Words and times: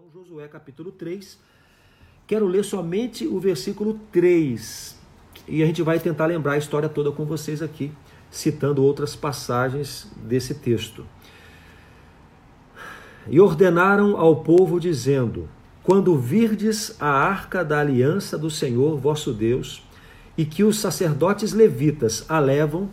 Então, 0.00 0.22
Josué 0.22 0.48
capítulo 0.48 0.90
3. 0.92 1.38
Quero 2.26 2.46
ler 2.46 2.64
somente 2.64 3.26
o 3.26 3.38
versículo 3.38 4.00
3. 4.10 4.98
E 5.46 5.62
a 5.62 5.66
gente 5.66 5.82
vai 5.82 5.98
tentar 5.98 6.24
lembrar 6.24 6.52
a 6.52 6.58
história 6.58 6.88
toda 6.88 7.12
com 7.12 7.26
vocês 7.26 7.60
aqui, 7.60 7.92
citando 8.30 8.82
outras 8.82 9.14
passagens 9.14 10.10
desse 10.16 10.54
texto. 10.54 11.04
E 13.28 13.38
ordenaram 13.38 14.16
ao 14.16 14.36
povo, 14.36 14.80
dizendo: 14.80 15.46
Quando 15.82 16.16
virdes 16.16 16.96
a 16.98 17.10
arca 17.10 17.62
da 17.62 17.80
aliança 17.80 18.38
do 18.38 18.48
Senhor 18.48 18.96
vosso 18.96 19.34
Deus, 19.34 19.82
e 20.34 20.46
que 20.46 20.64
os 20.64 20.78
sacerdotes 20.78 21.52
levitas 21.52 22.24
a 22.26 22.38
levam, 22.38 22.88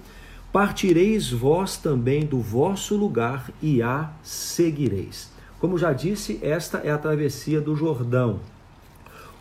partireis 0.51 1.31
vós 1.31 1.77
também 1.77 2.25
do 2.25 2.41
vosso 2.41 2.97
lugar 2.97 3.49
e 3.61 3.81
a 3.81 4.11
seguireis. 4.21 5.36
Como 5.59 5.77
já 5.77 5.91
disse, 5.91 6.39
esta 6.41 6.79
é 6.79 6.91
a 6.91 6.97
travessia 6.97 7.59
do 7.59 7.75
Jordão. 7.75 8.39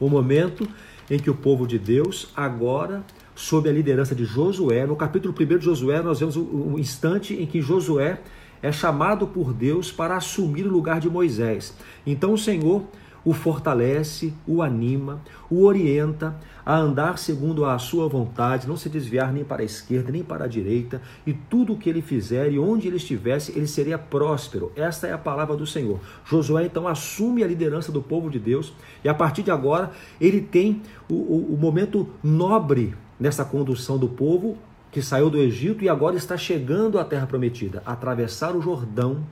O 0.01 0.09
momento 0.09 0.67
em 1.11 1.19
que 1.19 1.31
o 1.31 1.35
povo 1.35 1.67
de 1.67 1.79
Deus, 1.79 2.33
agora, 2.35 3.05
sob 3.35 3.69
a 3.69 3.73
liderança 3.73 4.15
de 4.15 4.25
Josué, 4.25 4.87
no 4.87 4.97
capítulo 4.97 5.35
1 5.39 5.59
de 5.59 5.65
Josué, 5.65 6.03
nós 6.03 6.21
vemos 6.21 6.37
o 6.37 6.79
instante 6.79 7.35
em 7.35 7.47
que 7.47 7.61
Josué 7.61 8.21
é 8.63 8.73
chamado 8.73 9.27
por 9.27 9.53
Deus 9.53 9.93
para 9.93 10.17
assumir 10.17 10.67
o 10.67 10.71
lugar 10.71 11.01
de 11.01 11.09
Moisés. 11.09 11.75
Então 12.07 12.33
o 12.33 12.39
Senhor 12.39 12.83
o 13.27 13.33
fortalece, 13.33 14.33
o 14.47 14.63
anima, 14.63 15.21
o 15.51 15.65
orienta 15.65 16.37
a 16.65 16.77
andar 16.77 17.19
segundo 17.19 17.65
a 17.65 17.77
sua 17.77 18.09
vontade, 18.09 18.69
não 18.69 18.77
se 18.77 18.89
desviar 18.89 19.33
nem 19.33 19.43
para 19.43 19.63
a 19.63 19.65
esquerda 19.65 20.13
nem 20.13 20.23
para 20.23 20.45
a 20.45 20.49
direita, 20.49 21.03
e 21.27 21.33
tudo 21.33 21.73
o 21.73 21.77
que 21.77 21.91
ele 21.91 22.01
fizer 22.01 22.53
e 22.53 22.59
onde 22.59 22.87
ele 22.87 22.99
estivesse, 22.99 23.51
ele 23.51 23.67
seria 23.67 23.99
próspero. 23.99 24.71
Esta 24.77 25.09
é 25.09 25.13
a 25.13 25.19
palavra 25.19 25.57
do 25.57 25.67
Senhor. 25.67 25.99
Josué 26.25 26.67
então 26.67 26.87
assume 26.87 27.43
a 27.43 27.49
liderança 27.49 27.91
do 27.91 28.01
povo 28.01 28.31
de 28.31 28.39
Deus, 28.39 28.73
e 29.03 29.09
a 29.09 29.15
partir 29.15 29.43
de 29.43 29.51
agora 29.51 29.91
ele 30.21 30.41
tem 30.41 30.81
o, 31.11 31.15
o, 31.15 31.55
o 31.55 31.59
momento 31.59 32.09
nobre 32.23 32.95
nessa 33.19 33.45
condução 33.45 33.99
do 33.99 34.09
povo 34.09 34.57
que 34.93 35.03
saiu 35.03 35.29
do 35.29 35.39
Egito 35.39 35.83
e 35.83 35.89
agora 35.89 36.17
está 36.17 36.37
chegando 36.37 36.97
à 36.97 37.05
terra 37.05 37.27
prometida, 37.27 37.83
atravessar 37.85 38.55
o 38.55 38.63
Jordão 38.63 39.27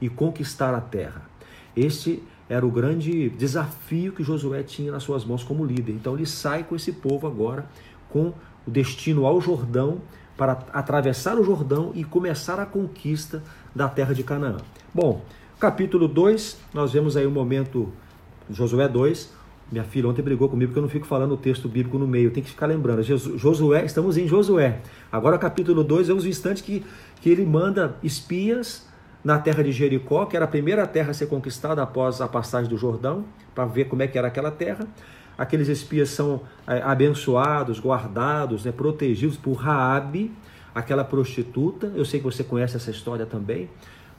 e 0.00 0.08
conquistar 0.08 0.72
a 0.74 0.80
terra. 0.80 1.22
Este 1.76 2.22
era 2.48 2.66
o 2.66 2.70
grande 2.70 3.30
desafio 3.30 4.12
que 4.12 4.22
Josué 4.22 4.62
tinha 4.62 4.92
nas 4.92 5.02
suas 5.02 5.24
mãos 5.24 5.42
como 5.42 5.64
líder. 5.64 5.92
Então 5.92 6.14
ele 6.14 6.26
sai 6.26 6.64
com 6.64 6.76
esse 6.76 6.92
povo 6.92 7.26
agora 7.26 7.66
com 8.08 8.32
o 8.66 8.70
destino 8.70 9.26
ao 9.26 9.40
Jordão 9.40 10.00
para 10.36 10.52
atravessar 10.72 11.38
o 11.38 11.44
Jordão 11.44 11.92
e 11.94 12.04
começar 12.04 12.58
a 12.58 12.66
conquista 12.66 13.42
da 13.74 13.88
terra 13.88 14.14
de 14.14 14.22
Canaã. 14.22 14.58
Bom, 14.92 15.24
capítulo 15.58 16.08
2, 16.08 16.58
nós 16.74 16.92
vemos 16.92 17.16
aí 17.16 17.26
o 17.26 17.28
um 17.28 17.32
momento 17.32 17.92
Josué 18.50 18.88
2. 18.88 19.32
Minha 19.70 19.84
filha 19.84 20.08
ontem 20.08 20.20
brigou 20.20 20.48
comigo 20.48 20.70
porque 20.70 20.78
eu 20.78 20.82
não 20.82 20.90
fico 20.90 21.06
falando 21.06 21.32
o 21.32 21.36
texto 21.36 21.68
bíblico 21.68 21.98
no 21.98 22.06
meio, 22.06 22.30
tem 22.30 22.42
que 22.42 22.50
ficar 22.50 22.66
lembrando. 22.66 23.02
Josué, 23.02 23.84
estamos 23.84 24.18
em 24.18 24.28
Josué. 24.28 24.80
Agora 25.10 25.38
capítulo 25.38 25.82
2 25.82 26.10
é 26.10 26.12
os 26.12 26.26
instantes 26.26 26.62
que, 26.62 26.84
que 27.20 27.30
ele 27.30 27.46
manda 27.46 27.96
espias 28.02 28.86
na 29.24 29.38
terra 29.38 29.62
de 29.62 29.72
Jericó, 29.72 30.26
que 30.26 30.36
era 30.36 30.44
a 30.44 30.48
primeira 30.48 30.86
terra 30.86 31.10
a 31.10 31.14
ser 31.14 31.26
conquistada 31.26 31.82
após 31.82 32.20
a 32.20 32.28
passagem 32.28 32.68
do 32.68 32.76
Jordão, 32.76 33.24
para 33.54 33.64
ver 33.64 33.84
como 33.84 34.02
é 34.02 34.06
que 34.06 34.18
era 34.18 34.28
aquela 34.28 34.50
terra. 34.50 34.86
Aqueles 35.38 35.68
espias 35.68 36.10
são 36.10 36.42
é, 36.66 36.82
abençoados, 36.82 37.80
guardados, 37.80 38.64
né, 38.64 38.72
protegidos 38.72 39.36
por 39.36 39.54
Raabe, 39.54 40.32
aquela 40.74 41.04
prostituta. 41.04 41.92
Eu 41.94 42.04
sei 42.04 42.20
que 42.20 42.24
você 42.24 42.44
conhece 42.44 42.76
essa 42.76 42.90
história 42.90 43.24
também 43.26 43.68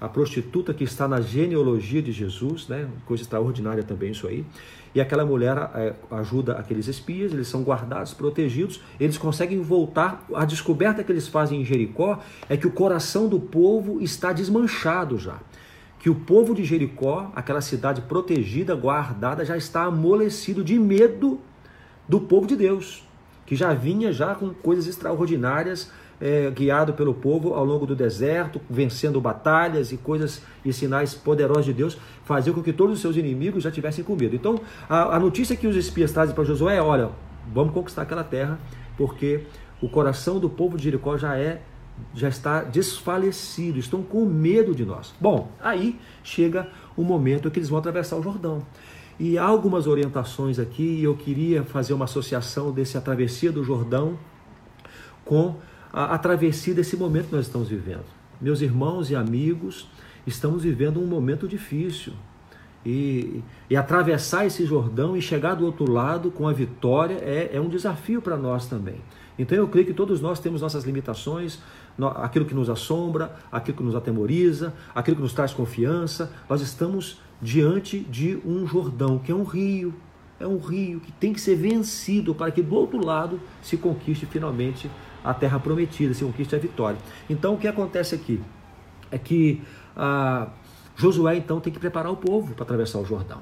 a 0.04 0.10
prostituta 0.10 0.74
que 0.74 0.84
está 0.84 1.08
na 1.08 1.22
genealogia 1.22 2.02
de 2.02 2.12
Jesus, 2.12 2.68
né? 2.68 2.90
coisa 3.06 3.24
extraordinária 3.24 3.84
também 3.84 4.12
isso 4.12 4.28
aí. 4.28 4.46
E 4.94 5.00
aquela 5.00 5.26
mulher 5.26 5.56
é, 5.76 5.94
ajuda 6.12 6.56
aqueles 6.56 6.90
espias, 6.90 7.32
eles 7.32 7.48
são 7.48 7.64
guardados, 7.64 8.14
protegidos, 8.14 8.82
eles 9.00 9.18
conseguem 9.18 9.62
voltar. 9.62 10.28
A 10.36 10.44
descoberta 10.44 11.06
que 11.06 11.12
eles 11.12 11.30
fazem 11.30 11.62
em 11.62 11.64
Jericó 11.64 12.20
é 12.50 12.58
que 12.58 12.68
o 12.68 12.72
coração 12.72 13.30
do 13.30 13.40
povo 13.40 14.02
está 14.02 14.34
desmanchado 14.34 15.18
já. 15.18 15.40
Que 16.00 16.10
o 16.10 16.16
povo 16.16 16.54
de 16.54 16.66
Jericó, 16.66 17.32
aquela 17.34 17.62
cidade 17.62 18.02
protegida, 18.02 18.76
guardada, 18.76 19.46
já 19.46 19.56
está 19.56 19.84
amolecido 19.84 20.66
de 20.66 20.78
medo 20.78 21.40
do 22.10 22.20
povo 22.20 22.46
de 22.46 22.58
Deus, 22.58 23.08
que 23.46 23.56
já 23.56 23.74
vinha 23.74 24.12
já 24.12 24.36
com 24.36 24.50
coisas 24.54 24.86
extraordinárias 24.86 25.90
é, 26.24 26.50
guiado 26.50 26.94
pelo 26.94 27.14
povo 27.14 27.54
ao 27.54 27.66
longo 27.66 27.86
do 27.86 27.94
deserto, 27.94 28.62
vencendo 28.70 29.20
batalhas 29.20 29.92
e 29.92 29.98
coisas 29.98 30.42
e 30.64 30.72
sinais 30.72 31.14
poderosos 31.14 31.66
de 31.66 31.74
Deus, 31.74 31.98
faziam 32.24 32.54
com 32.54 32.64
que 32.64 32.72
todos 32.72 32.96
os 32.96 33.02
seus 33.02 33.18
inimigos 33.18 33.62
já 33.62 33.70
tivessem 33.70 34.06
comido. 34.06 34.34
Então, 34.34 34.58
a, 34.90 35.18
a 35.18 35.20
notícia 35.20 35.54
que 35.54 35.68
os 35.68 35.76
espias 35.76 36.14
trazem 36.14 36.34
para 36.34 36.46
Josué 36.46 36.78
é: 36.78 36.82
olha, 36.82 37.10
vamos 37.54 37.74
conquistar 37.74 38.04
aquela 38.04 38.24
terra, 38.24 38.58
porque 38.96 39.42
o 39.82 39.90
coração 39.90 40.40
do 40.40 40.50
povo 40.50 40.78
de 40.78 40.86
Jericó 40.86 41.18
já 41.18 41.38
é 41.38 41.62
já 42.16 42.28
está 42.30 42.64
desfalecido, 42.64 43.78
estão 43.78 44.02
com 44.02 44.26
medo 44.26 44.74
de 44.74 44.84
nós. 44.84 45.14
Bom, 45.20 45.52
aí 45.62 46.00
chega 46.24 46.70
o 46.96 47.04
momento 47.04 47.52
que 47.52 47.60
eles 47.60 47.70
vão 47.70 47.78
atravessar 47.78 48.16
o 48.16 48.24
Jordão. 48.24 48.64
E 49.20 49.38
há 49.38 49.44
algumas 49.44 49.86
orientações 49.86 50.58
aqui, 50.58 50.84
e 50.84 51.04
eu 51.04 51.16
queria 51.16 51.64
fazer 51.64 51.94
uma 51.94 52.06
associação 52.06 52.72
desse 52.72 52.98
a 52.98 53.02
travessia 53.02 53.52
do 53.52 53.64
Jordão 53.64 54.18
com 55.24 55.56
a, 55.94 56.16
a 56.16 56.18
travessia 56.18 56.74
desse 56.74 56.98
momento 56.98 57.28
que 57.28 57.36
nós 57.36 57.46
estamos 57.46 57.70
vivendo. 57.70 58.06
Meus 58.42 58.62
irmãos 58.62 59.12
e 59.12 59.16
amigos, 59.16 59.88
estamos 60.26 60.64
vivendo 60.64 61.00
um 61.00 61.06
momento 61.06 61.48
difícil. 61.48 62.14
E, 62.86 63.42
e, 63.70 63.78
atravessar 63.78 64.46
esse 64.46 64.66
Jordão 64.66 65.16
e 65.16 65.22
chegar 65.22 65.54
do 65.54 65.66
outro 65.66 65.90
lado 65.90 66.30
com 66.30 66.50
a 66.50 66.52
vitória 66.52 67.16
é, 67.22 67.52
é 67.54 67.62
um 67.62 67.70
desafio 67.70 68.22
para 68.22 68.36
nós 68.36 68.66
também. 68.66 68.96
Então 69.40 69.58
eu 69.58 69.68
creio 69.70 69.88
que 69.88 69.94
todos 69.94 70.20
nós 70.20 70.40
temos 70.40 70.62
nossas 70.62 70.84
limitações, 70.84 71.60
aquilo 72.18 72.46
que 72.46 72.54
nos 72.54 72.70
assombra, 72.70 73.34
aquilo 73.50 73.78
que 73.78 73.84
nos 73.84 73.96
atemoriza, 73.96 74.74
aquilo 74.94 75.16
que 75.16 75.24
nos 75.24 75.34
traz 75.34 75.54
confiança. 75.54 76.32
Nós 76.50 76.62
estamos 76.62 77.22
diante 77.42 78.00
de 78.00 78.38
um 78.46 78.68
Jordão, 78.68 79.18
que 79.18 79.32
é 79.32 79.36
um 79.36 79.44
rio, 79.44 79.94
é 80.40 80.46
um 80.46 80.58
rio 80.58 81.00
que 81.00 81.12
tem 81.14 81.32
que 81.32 81.40
ser 81.40 81.56
vencido 81.56 82.36
para 82.36 82.52
que 82.52 82.62
do 82.62 82.76
outro 82.76 83.04
lado 83.04 83.40
se 83.62 83.78
conquiste 83.78 84.26
finalmente 84.26 84.90
a 85.24 85.34
terra 85.34 85.60
prometida, 85.60 86.14
se 86.14 86.24
conquiste 86.24 86.56
a 86.56 86.60
vitória. 86.60 86.98
Então 87.30 87.54
o 87.54 87.58
que 87.58 87.68
acontece 87.68 88.16
aqui 88.16 88.42
é 89.12 89.18
que 89.18 89.62
ah, 89.96 90.50
Josué 90.96 91.38
então 91.38 91.60
tem 91.60 91.72
que 91.72 91.80
preparar 91.80 92.12
o 92.12 92.18
povo 92.18 92.54
para 92.54 92.64
atravessar 92.64 93.00
o 93.00 93.06
Jordão. 93.06 93.42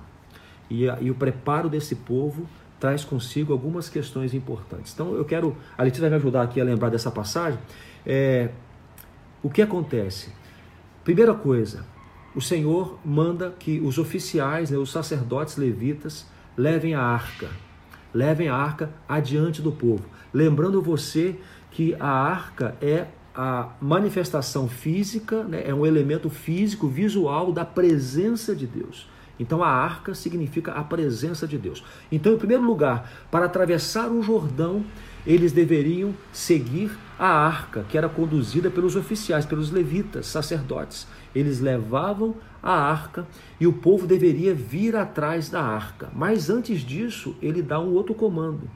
E, 0.70 0.86
e, 0.86 1.12
o 1.12 1.16
preparo 1.16 1.70
desse 1.70 1.96
povo 1.96 2.48
traz 2.80 3.04
consigo 3.04 3.52
algumas 3.52 3.90
questões 3.90 4.34
importantes. 4.34 4.94
Então 4.94 5.14
eu 5.16 5.26
quero, 5.26 5.56
a 5.78 5.84
Letícia 5.84 6.02
vai 6.02 6.10
me 6.12 6.16
ajudar 6.16 6.44
aqui 6.44 6.62
a 6.62 6.64
lembrar 6.64 6.90
dessa 6.90 7.12
passagem. 7.12 7.60
É, 8.06 8.50
o 9.44 9.50
que 9.50 9.62
acontece? 9.62 10.32
Primeira 11.04 11.34
coisa, 11.34 11.86
o 12.36 12.42
Senhor 12.42 12.98
manda 13.04 13.54
que 13.58 13.80
os 13.80 13.98
oficiais, 13.98 14.72
né, 14.72 14.78
os 14.78 14.92
sacerdotes 14.92 15.58
levitas, 15.58 16.26
levem 16.56 16.94
a 16.94 17.02
arca, 17.02 17.50
levem 18.14 18.48
a 18.48 18.56
arca 18.56 18.90
adiante 19.08 19.62
do 19.62 19.72
povo. 19.72 20.06
Lembrando 20.34 20.82
você 20.82 21.38
que 21.72 21.96
a 22.00 22.10
arca 22.10 22.76
é 22.82 23.08
a 23.34 23.70
manifestação 23.82 24.68
física, 24.68 25.44
né, 25.44 25.64
é 25.66 25.74
um 25.74 25.86
elemento 25.86 26.30
físico, 26.30 26.88
visual 26.88 27.52
da 27.52 27.64
presença 27.64 28.56
de 28.56 28.68
Deus. 28.68 29.10
Então 29.40 29.64
a 29.64 29.70
arca 29.70 30.14
significa 30.14 30.74
a 30.74 30.84
presença 30.84 31.48
de 31.48 31.58
Deus. 31.58 31.84
Então, 32.12 32.34
em 32.34 32.38
primeiro 32.38 32.64
lugar, 32.64 33.10
para 33.32 33.46
atravessar 33.46 34.12
o 34.12 34.22
Jordão, 34.22 34.86
eles 35.26 35.52
deveriam 35.52 36.14
seguir 36.32 36.92
a 37.18 37.28
arca, 37.28 37.84
que 37.90 37.98
era 37.98 38.08
conduzida 38.08 38.70
pelos 38.70 38.96
oficiais, 38.96 39.46
pelos 39.46 39.72
levitas, 39.72 40.28
sacerdotes. 40.28 41.08
Eles 41.34 41.60
levavam 41.60 42.36
a 42.62 42.72
arca 42.72 43.26
e 43.60 43.66
o 43.66 43.74
povo 43.74 44.06
deveria 44.06 44.54
vir 44.54 44.96
atrás 44.96 45.50
da 45.50 45.64
arca. 45.64 46.10
Mas 46.14 46.50
antes 46.50 46.82
disso, 46.82 47.36
ele 47.42 47.64
dá 47.64 47.80
um 47.80 47.94
outro 47.94 48.14
comando. 48.14 48.70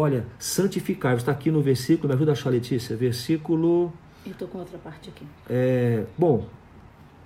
Olha, 0.00 0.24
santificai-vos, 0.38 1.22
está 1.22 1.32
aqui 1.32 1.50
no 1.50 1.60
versículo, 1.60 2.06
me 2.08 2.14
ajuda 2.14 2.30
a 2.30 2.34
achar, 2.34 2.50
Letícia, 2.50 2.96
versículo. 2.96 3.92
Eu 4.24 4.30
estou 4.30 4.46
com 4.46 4.58
outra 4.58 4.78
parte 4.78 5.08
aqui. 5.08 5.26
É, 5.50 6.04
bom, 6.16 6.46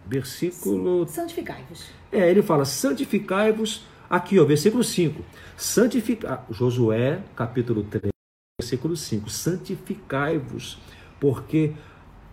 versículo. 0.07 1.07
Santificai-vos. 1.07 1.91
É, 2.11 2.31
ele 2.31 2.41
fala: 2.41 2.65
santificai-vos. 2.65 3.85
Aqui, 4.09 4.41
ó, 4.41 4.47
versículo 4.47 4.83
5. 4.83 5.23
Santificar. 5.55 6.47
Josué, 6.51 7.21
capítulo 7.37 7.83
3, 7.83 8.11
versículo 8.59 8.97
5. 8.97 9.29
Santificai-vos, 9.29 10.79
porque 11.21 11.75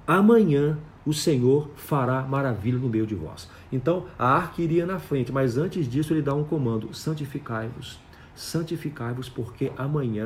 amanhã 0.08 0.80
o 1.06 1.14
Senhor 1.14 1.70
fará 1.76 2.22
maravilha 2.22 2.80
no 2.80 2.88
meio 2.88 3.06
de 3.06 3.14
vós. 3.14 3.50
Então, 3.74 4.06
a 4.18 4.38
arca 4.38 4.62
iria 4.62 4.86
na 4.86 5.00
frente, 5.00 5.34
mas 5.34 5.58
antes 5.58 5.86
disso 5.86 6.14
ele 6.14 6.22
dá 6.22 6.34
um 6.34 6.46
comando: 6.46 6.94
santificai-vos 6.94 8.00
santificai-vos, 8.40 9.28
porque 9.28 9.72
amanhã 9.78 10.26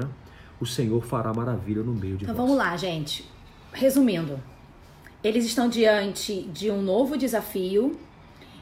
o 0.60 0.66
Senhor 0.66 1.04
fará 1.04 1.34
maravilha 1.34 1.82
no 1.82 1.94
meio 1.94 2.16
de 2.16 2.24
então, 2.26 2.36
vós. 2.36 2.46
Então 2.46 2.58
vamos 2.58 2.58
lá, 2.58 2.78
gente. 2.78 3.26
Resumindo, 3.74 4.40
eles 5.24 5.46
estão 5.46 5.68
diante 5.68 6.44
de 6.44 6.70
um 6.70 6.82
novo 6.82 7.18
desafio. 7.18 7.98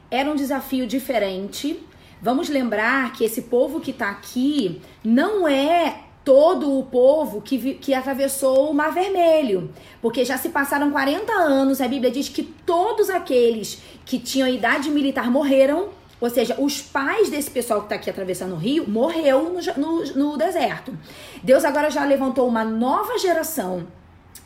Era 0.10 0.32
um 0.32 0.36
desafio 0.36 0.88
diferente. 0.88 1.84
Vamos 2.22 2.48
lembrar 2.48 3.12
que 3.14 3.26
esse 3.26 3.44
povo 3.44 3.82
que 3.82 3.92
está 3.92 4.10
aqui 4.10 4.82
não 5.04 5.48
é 5.48 6.04
todo 6.24 6.78
o 6.80 6.86
povo 6.86 7.42
que, 7.42 7.74
que 7.76 7.94
atravessou 7.94 8.70
o 8.70 8.74
Mar 8.74 8.94
Vermelho, 8.94 9.74
porque 10.02 10.24
já 10.24 10.38
se 10.38 10.50
passaram 10.50 10.92
40 10.92 11.34
anos, 11.34 11.82
a 11.82 11.88
Bíblia 11.88 12.12
diz 12.12 12.30
que 12.30 12.44
todos 12.44 13.10
aqueles 13.10 13.82
que 14.06 14.20
tinham 14.20 14.48
idade 14.48 14.92
militar 14.92 15.32
morreram, 15.32 15.90
ou 16.22 16.30
seja, 16.30 16.56
os 16.60 16.82
pais 16.82 17.30
desse 17.30 17.50
pessoal 17.50 17.80
que 17.80 17.88
está 17.88 17.96
aqui 17.96 18.10
atravessando 18.10 18.54
o 18.54 18.58
rio 18.58 18.88
morreu 18.88 19.52
no, 19.52 19.82
no, 19.82 20.06
no 20.14 20.38
deserto. 20.38 20.98
Deus 21.44 21.66
agora 21.66 21.90
já 21.90 22.06
levantou 22.06 22.48
uma 22.48 22.64
nova 22.64 23.18
geração 23.18 23.88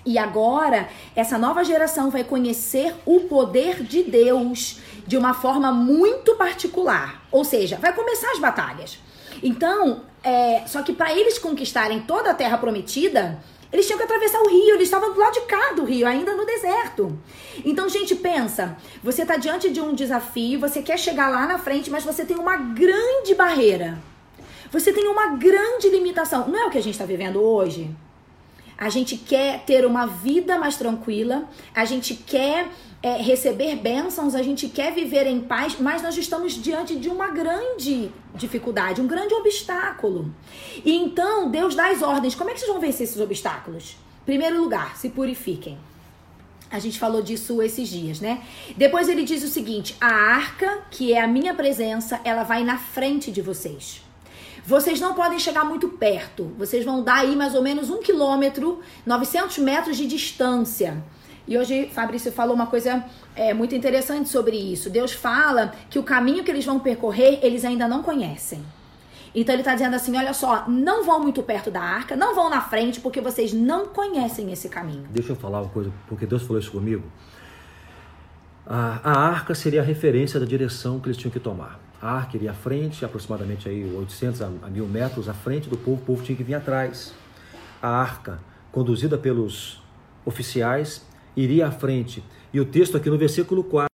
e 0.06 0.20
agora, 0.20 0.88
essa 1.16 1.36
nova 1.38 1.64
geração 1.64 2.12
vai 2.12 2.24
conhecer 2.24 2.94
o 3.06 3.22
poder 3.22 3.82
de 3.82 4.04
Deus 4.04 4.80
de 5.08 5.18
uma 5.18 5.34
forma 5.34 5.72
muito 5.72 6.36
particular. 6.36 7.24
Ou 7.32 7.44
seja, 7.44 7.78
vai 7.78 7.92
começar 7.92 8.32
as 8.32 8.40
batalhas. 8.40 9.00
Então, 9.42 10.04
é, 10.24 10.64
só 10.68 10.84
que 10.84 10.94
para 10.94 11.12
eles 11.12 11.40
conquistarem 11.40 12.02
toda 12.02 12.30
a 12.30 12.34
terra 12.36 12.58
prometida, 12.58 13.40
eles 13.76 13.86
tinham 13.86 13.98
que 13.98 14.06
atravessar 14.06 14.40
o 14.42 14.48
rio, 14.48 14.76
eles 14.76 14.84
estavam 14.84 15.14
do 15.14 15.20
lado 15.20 15.34
de 15.34 15.42
cá 15.42 15.74
do 15.74 15.84
rio, 15.84 16.08
ainda 16.08 16.34
no 16.34 16.46
deserto. 16.46 17.20
Então, 17.66 17.90
gente, 17.90 18.16
pensa, 18.16 18.78
você 19.04 19.24
está 19.24 19.36
diante 19.36 19.70
de 19.70 19.82
um 19.82 19.94
desafio, 19.94 20.62
você 20.62 20.82
quer 20.82 20.98
chegar 20.98 21.28
lá 21.28 21.46
na 21.46 21.60
frente, 21.60 21.92
mas 21.92 22.06
você 22.06 22.24
tem 22.24 22.38
uma 22.38 22.56
grande 22.56 23.36
barreira. 23.36 24.02
Você 24.72 24.94
tem 24.94 25.08
uma 25.10 25.36
grande 25.36 25.90
limitação. 25.90 26.48
Não 26.48 26.58
é 26.58 26.66
o 26.66 26.70
que 26.70 26.78
a 26.78 26.82
gente 26.82 26.94
está 26.94 27.06
vivendo 27.06 27.42
hoje? 27.42 27.94
A 28.78 28.90
gente 28.90 29.18
quer 29.18 29.64
ter 29.66 29.86
uma 29.86 30.06
vida 30.06 30.58
mais 30.58 30.76
tranquila, 30.76 31.48
a 31.74 31.86
gente 31.86 32.14
quer 32.14 32.70
é, 33.02 33.18
receber 33.22 33.76
bênçãos, 33.78 34.36
a 34.36 34.42
gente 34.42 34.68
quer 34.68 34.94
viver 34.94 35.28
em 35.28 35.40
paz, 35.40 35.78
mas 35.80 36.02
nós 36.02 36.18
estamos 36.18 36.54
diante 36.54 36.96
de 36.96 37.08
uma 37.08 37.30
grande 37.30 38.12
dificuldade, 38.34 39.00
um 39.00 39.08
grande 39.08 39.34
obstáculo. 39.34 40.34
E 40.84 40.94
então 40.94 41.50
Deus 41.50 41.76
dá 41.76 41.90
as 41.90 42.02
ordens. 42.02 42.36
Como 42.36 42.50
é 42.50 42.54
que 42.54 42.60
vocês 42.60 42.72
vão 42.72 42.82
vencer 42.82 43.06
esses 43.06 43.20
obstáculos? 43.20 43.96
Primeiro 44.26 44.60
lugar, 44.60 44.98
se 44.98 45.10
purifiquem. 45.10 45.78
A 46.70 46.80
gente 46.80 47.00
falou 47.00 47.22
disso 47.22 47.62
esses 47.62 47.88
dias, 47.88 48.20
né? 48.20 48.44
Depois 48.76 49.08
ele 49.08 49.24
diz 49.24 49.44
o 49.44 49.48
seguinte: 49.48 49.96
a 50.02 50.08
arca, 50.08 50.80
que 50.92 51.14
é 51.14 51.22
a 51.22 51.28
minha 51.28 51.54
presença, 51.54 52.20
ela 52.24 52.44
vai 52.44 52.64
na 52.64 52.78
frente 52.78 53.32
de 53.32 53.42
vocês. 53.42 54.05
Vocês 54.66 55.00
não 55.00 55.14
podem 55.14 55.38
chegar 55.38 55.64
muito 55.64 55.88
perto. 55.90 56.52
Vocês 56.58 56.84
vão 56.84 57.04
dar 57.04 57.18
aí 57.18 57.36
mais 57.36 57.54
ou 57.54 57.62
menos 57.62 57.90
um 57.92 58.00
quilômetro, 58.00 58.80
900 59.06 59.60
metros 59.60 59.96
de 59.96 60.08
distância. 60.08 61.04
E 61.48 61.56
hoje 61.56 61.88
Fabrício 61.94 62.32
falou 62.32 62.56
uma 62.56 62.66
coisa 62.66 63.06
é, 63.36 63.54
muito 63.54 63.76
interessante 63.76 64.28
sobre 64.28 64.58
isso. 64.58 64.90
Deus 64.90 65.12
fala 65.12 65.72
que 65.90 66.00
o 66.00 66.04
caminho 66.04 66.44
que 66.44 66.50
eles 66.50 66.66
vão 66.66 66.80
percorrer, 66.80 67.40
eles 67.44 67.64
ainda 67.64 67.88
não 67.88 68.02
conhecem. 68.02 68.64
Então 69.36 69.54
ele 69.54 69.62
está 69.62 69.74
dizendo 69.74 69.96
assim: 69.96 70.18
olha 70.18 70.34
só, 70.34 70.68
não 70.68 71.04
vão 71.04 71.20
muito 71.20 71.44
perto 71.44 71.70
da 71.70 71.82
arca, 71.82 72.16
não 72.16 72.34
vão 72.34 72.50
na 72.50 72.62
frente, 72.62 73.00
porque 73.00 73.22
vocês 73.22 73.54
não 73.54 73.86
conhecem 73.86 74.52
esse 74.52 74.68
caminho. 74.68 75.06
Deixa 75.12 75.34
eu 75.34 75.36
falar 75.36 75.62
uma 75.62 75.70
coisa, 75.70 75.92
porque 76.08 76.26
Deus 76.26 76.42
falou 76.42 76.60
isso 76.60 76.72
comigo. 76.72 77.04
A, 78.66 79.00
a 79.04 79.20
arca 79.28 79.54
seria 79.54 79.82
a 79.82 79.84
referência 79.84 80.40
da 80.40 80.46
direção 80.46 81.00
que 81.00 81.08
eles 81.08 81.18
tinham 81.18 81.32
que 81.32 81.40
tomar. 81.40 81.85
A 82.02 82.12
arca 82.12 82.36
iria 82.38 82.52
à 82.52 82.54
frente, 82.54 83.04
aproximadamente 83.04 83.68
aí 83.68 83.84
800 83.96 84.42
a, 84.42 84.46
a 84.64 84.70
1000 84.70 84.88
metros 84.88 85.30
à 85.30 85.34
frente 85.34 85.70
do 85.70 85.78
povo, 85.78 86.02
o 86.02 86.06
povo 86.06 86.24
tinha 86.24 86.36
que 86.36 86.44
vir 86.44 86.56
atrás. 86.56 87.14
A 87.82 87.90
arca, 87.90 88.40
conduzida 88.72 89.18
pelos 89.18 89.82
oficiais, 90.26 91.06
iria 91.36 91.68
à 91.68 91.72
frente. 91.72 92.24
E 92.54 92.60
o 92.60 92.66
texto 92.66 92.98
aqui 92.98 93.10
no 93.10 93.18
versículo 93.18 93.64
4: 93.64 93.90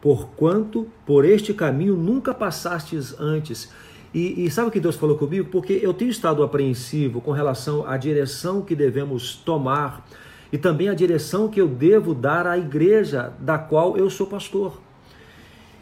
Porquanto 0.00 0.88
por 1.04 1.24
este 1.24 1.52
caminho 1.52 1.96
nunca 1.96 2.32
passastes 2.32 3.18
antes. 3.18 3.70
E, 4.12 4.44
e, 4.44 4.50
sabe 4.50 4.68
o 4.68 4.70
que 4.72 4.80
Deus 4.80 4.96
falou 4.96 5.16
comigo? 5.16 5.48
Porque 5.50 5.78
eu 5.80 5.94
tenho 5.94 6.10
estado 6.10 6.42
apreensivo 6.42 7.20
com 7.20 7.30
relação 7.30 7.86
à 7.86 7.96
direção 7.96 8.60
que 8.60 8.74
devemos 8.74 9.36
tomar 9.36 10.04
e 10.52 10.58
também 10.58 10.88
a 10.88 10.94
direção 10.94 11.48
que 11.48 11.60
eu 11.60 11.68
devo 11.68 12.12
dar 12.12 12.44
à 12.46 12.58
igreja 12.58 13.32
da 13.38 13.56
qual 13.56 13.96
eu 13.96 14.10
sou 14.10 14.26
pastor. 14.26 14.80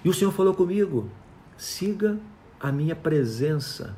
E 0.04 0.08
o 0.08 0.14
Senhor 0.14 0.30
falou 0.30 0.52
comigo: 0.52 1.08
siga 1.58 2.16
a 2.60 2.72
minha 2.72 2.96
presença, 2.96 3.94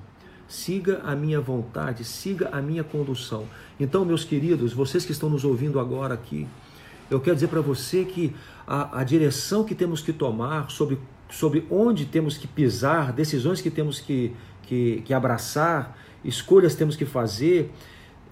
siga 0.49 1.01
a 1.05 1.15
minha 1.15 1.41
vontade, 1.41 2.05
siga 2.05 2.49
a 2.51 2.61
minha 2.61 2.83
condução. 2.83 3.47
Então, 3.79 4.05
meus 4.05 4.25
queridos, 4.25 4.73
vocês 4.73 5.05
que 5.05 5.13
estão 5.13 5.31
nos 5.31 5.45
ouvindo 5.45 5.79
agora 5.79 6.15
aqui, 6.15 6.49
eu 7.11 7.21
quero 7.21 7.37
dizer 7.37 7.49
para 7.49 7.61
você 7.61 8.05
que 8.05 8.35
a, 8.67 9.01
a, 9.01 9.05
direção 9.05 9.65
que 9.65 9.75
temos 9.75 10.01
que 10.01 10.13
tomar, 10.13 10.71
sobre, 10.71 10.99
sobre 11.29 11.67
onde 11.71 12.07
temos 12.07 12.39
que 12.39 12.49
pisar, 12.49 13.13
decisões 13.13 13.61
que 13.61 13.71
temos 13.71 14.01
que, 14.01 14.35
que, 14.63 15.03
que 15.05 15.13
abraçar, 15.13 15.97
escolhas 16.25 16.75
temos 16.75 16.97
que 16.97 17.05
fazer, 17.05 17.73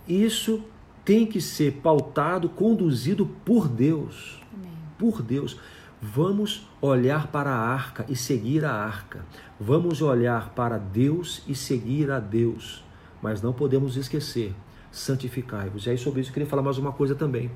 isso 0.06 0.62
tem 1.04 1.26
que 1.26 1.40
ser 1.40 1.74
pautado, 1.82 2.48
conduzido 2.48 3.26
por 3.44 3.66
Deus. 3.66 4.38
Amém. 4.52 4.70
Por 4.98 5.22
Deus. 5.22 5.58
Vamos 6.00 6.64
olhar 6.80 7.26
para 7.26 7.50
a 7.50 7.58
arca 7.58 8.06
e 8.08 8.14
seguir 8.14 8.64
a 8.64 8.72
arca. 8.72 9.24
Vamos 9.58 10.00
olhar 10.00 10.50
para 10.50 10.78
Deus 10.78 11.42
e 11.48 11.56
seguir 11.56 12.08
a 12.12 12.20
Deus. 12.20 12.84
Mas 13.20 13.42
não 13.42 13.52
podemos 13.52 13.96
esquecer, 13.96 14.54
santificai-vos. 14.92 15.86
E 15.86 15.90
aí 15.90 15.98
sobre 15.98 16.20
isso 16.20 16.30
eu 16.30 16.34
queria 16.34 16.48
falar 16.48 16.62
mais 16.62 16.78
uma 16.78 16.92
coisa 16.92 17.16
também. 17.16 17.50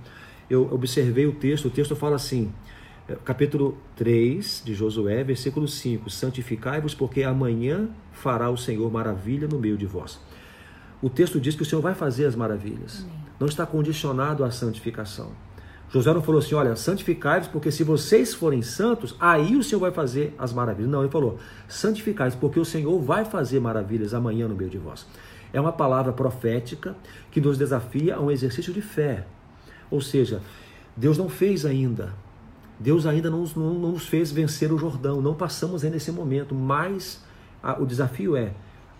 Eu 0.50 0.68
observei 0.72 1.24
o 1.24 1.32
texto, 1.32 1.66
o 1.66 1.70
texto 1.70 1.94
fala 1.94 2.16
assim, 2.16 2.52
eh, 3.08 3.16
capítulo 3.24 3.78
3 3.94 4.62
de 4.64 4.74
Josué, 4.74 5.22
versículo 5.22 5.68
5: 5.68 6.10
Santificai-vos, 6.10 6.94
porque 6.94 7.22
amanhã 7.22 7.88
fará 8.10 8.50
o 8.50 8.56
Senhor 8.56 8.90
maravilha 8.90 9.46
no 9.46 9.60
meio 9.60 9.78
de 9.78 9.86
vós. 9.86 10.18
O 11.00 11.08
texto 11.08 11.40
diz 11.40 11.54
que 11.54 11.62
o 11.62 11.64
Senhor 11.64 11.80
vai 11.80 11.94
fazer 11.94 12.26
as 12.26 12.34
maravilhas. 12.34 13.02
Amém. 13.02 13.22
Não 13.38 13.46
está 13.46 13.64
condicionado 13.64 14.44
à 14.44 14.50
santificação. 14.50 15.30
José 15.92 16.12
não 16.14 16.22
falou 16.22 16.38
assim: 16.38 16.54
olha, 16.54 16.74
santificai-vos, 16.74 17.48
porque 17.48 17.70
se 17.70 17.84
vocês 17.84 18.32
forem 18.34 18.62
santos, 18.62 19.14
aí 19.20 19.54
o 19.56 19.62
Senhor 19.62 19.80
vai 19.80 19.90
fazer 19.92 20.34
as 20.38 20.52
maravilhas. 20.52 20.90
Não, 20.90 21.02
ele 21.02 21.10
falou: 21.10 21.38
santificai-vos, 21.68 22.34
porque 22.34 22.58
o 22.58 22.64
Senhor 22.64 22.98
vai 23.00 23.26
fazer 23.26 23.60
maravilhas 23.60 24.14
amanhã 24.14 24.48
no 24.48 24.54
meio 24.54 24.70
de 24.70 24.78
vós. 24.78 25.06
É 25.52 25.60
uma 25.60 25.72
palavra 25.72 26.10
profética 26.10 26.96
que 27.30 27.42
nos 27.42 27.58
desafia 27.58 28.16
a 28.16 28.20
um 28.20 28.30
exercício 28.30 28.72
de 28.72 28.80
fé. 28.80 29.26
Ou 29.90 30.00
seja, 30.00 30.40
Deus 30.96 31.18
não 31.18 31.28
fez 31.28 31.66
ainda. 31.66 32.14
Deus 32.80 33.04
ainda 33.04 33.30
não, 33.30 33.44
não, 33.54 33.74
não 33.74 33.92
nos 33.92 34.06
fez 34.06 34.32
vencer 34.32 34.72
o 34.72 34.78
Jordão. 34.78 35.20
Não 35.20 35.34
passamos 35.34 35.84
ainda 35.84 35.98
esse 35.98 36.10
momento. 36.10 36.54
Mas 36.54 37.22
a, 37.62 37.78
o 37.78 37.84
desafio 37.84 38.34
é, 38.34 38.54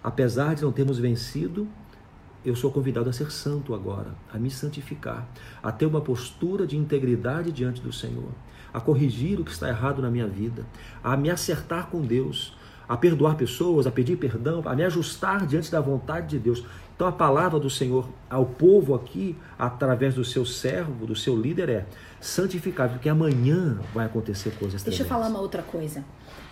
apesar 0.05 0.55
de 0.55 0.63
não 0.63 0.71
termos 0.71 0.99
vencido, 0.99 1.67
eu 2.45 2.57
sou 2.57 2.71
convidado 2.71 3.09
a 3.09 3.13
ser 3.13 3.31
santo 3.31 3.75
agora, 3.75 4.15
a 4.33 4.39
me 4.39 4.51
santificar, 4.51 5.27
a 5.63 5.71
ter 5.71 5.87
uma 5.87 6.01
postura 6.01 6.67
de 6.67 6.77
integridade 6.77 7.53
diante 7.53 7.81
do 7.81 7.93
Senhor, 7.93 8.31
a 8.73 8.81
corrigir 8.81 9.39
o 9.41 9.45
que 9.45 9.53
está 9.53 9.69
errado 9.69 10.03
na 10.03 10.11
minha 10.11 10.27
vida, 10.27 10.67
a 11.03 11.17
me 11.17 11.31
acertar 11.31 11.87
com 11.87 12.01
Deus, 12.01 12.57
a 12.89 12.97
perdoar 12.97 13.37
pessoas, 13.37 13.87
a 13.87 13.91
pedir 13.91 14.17
perdão, 14.17 14.63
a 14.67 14.75
me 14.75 14.85
ajustar 14.85 15.47
diante 15.47 15.71
da 15.71 15.81
vontade 15.81 16.29
de 16.29 16.39
Deus. 16.39 16.65
Então 16.95 17.07
a 17.07 17.13
palavra 17.13 17.59
do 17.59 17.71
Senhor 17.71 18.09
ao 18.29 18.45
povo 18.45 18.95
aqui, 18.95 19.37
através 19.59 20.15
do 20.15 20.25
seu 20.25 20.45
servo, 20.45 21.07
do 21.07 21.17
seu 21.17 21.37
líder, 21.37 21.69
é 21.69 21.87
santificar, 22.21 22.89
porque 22.89 23.09
amanhã 23.09 23.81
vai 23.95 24.07
acontecer 24.07 24.51
coisas 24.51 24.83
Deixa 24.83 24.99
tremendas. 24.99 25.01
eu 25.01 25.07
falar 25.07 25.29
uma 25.29 25.41
outra 25.41 25.63
coisa, 25.63 26.05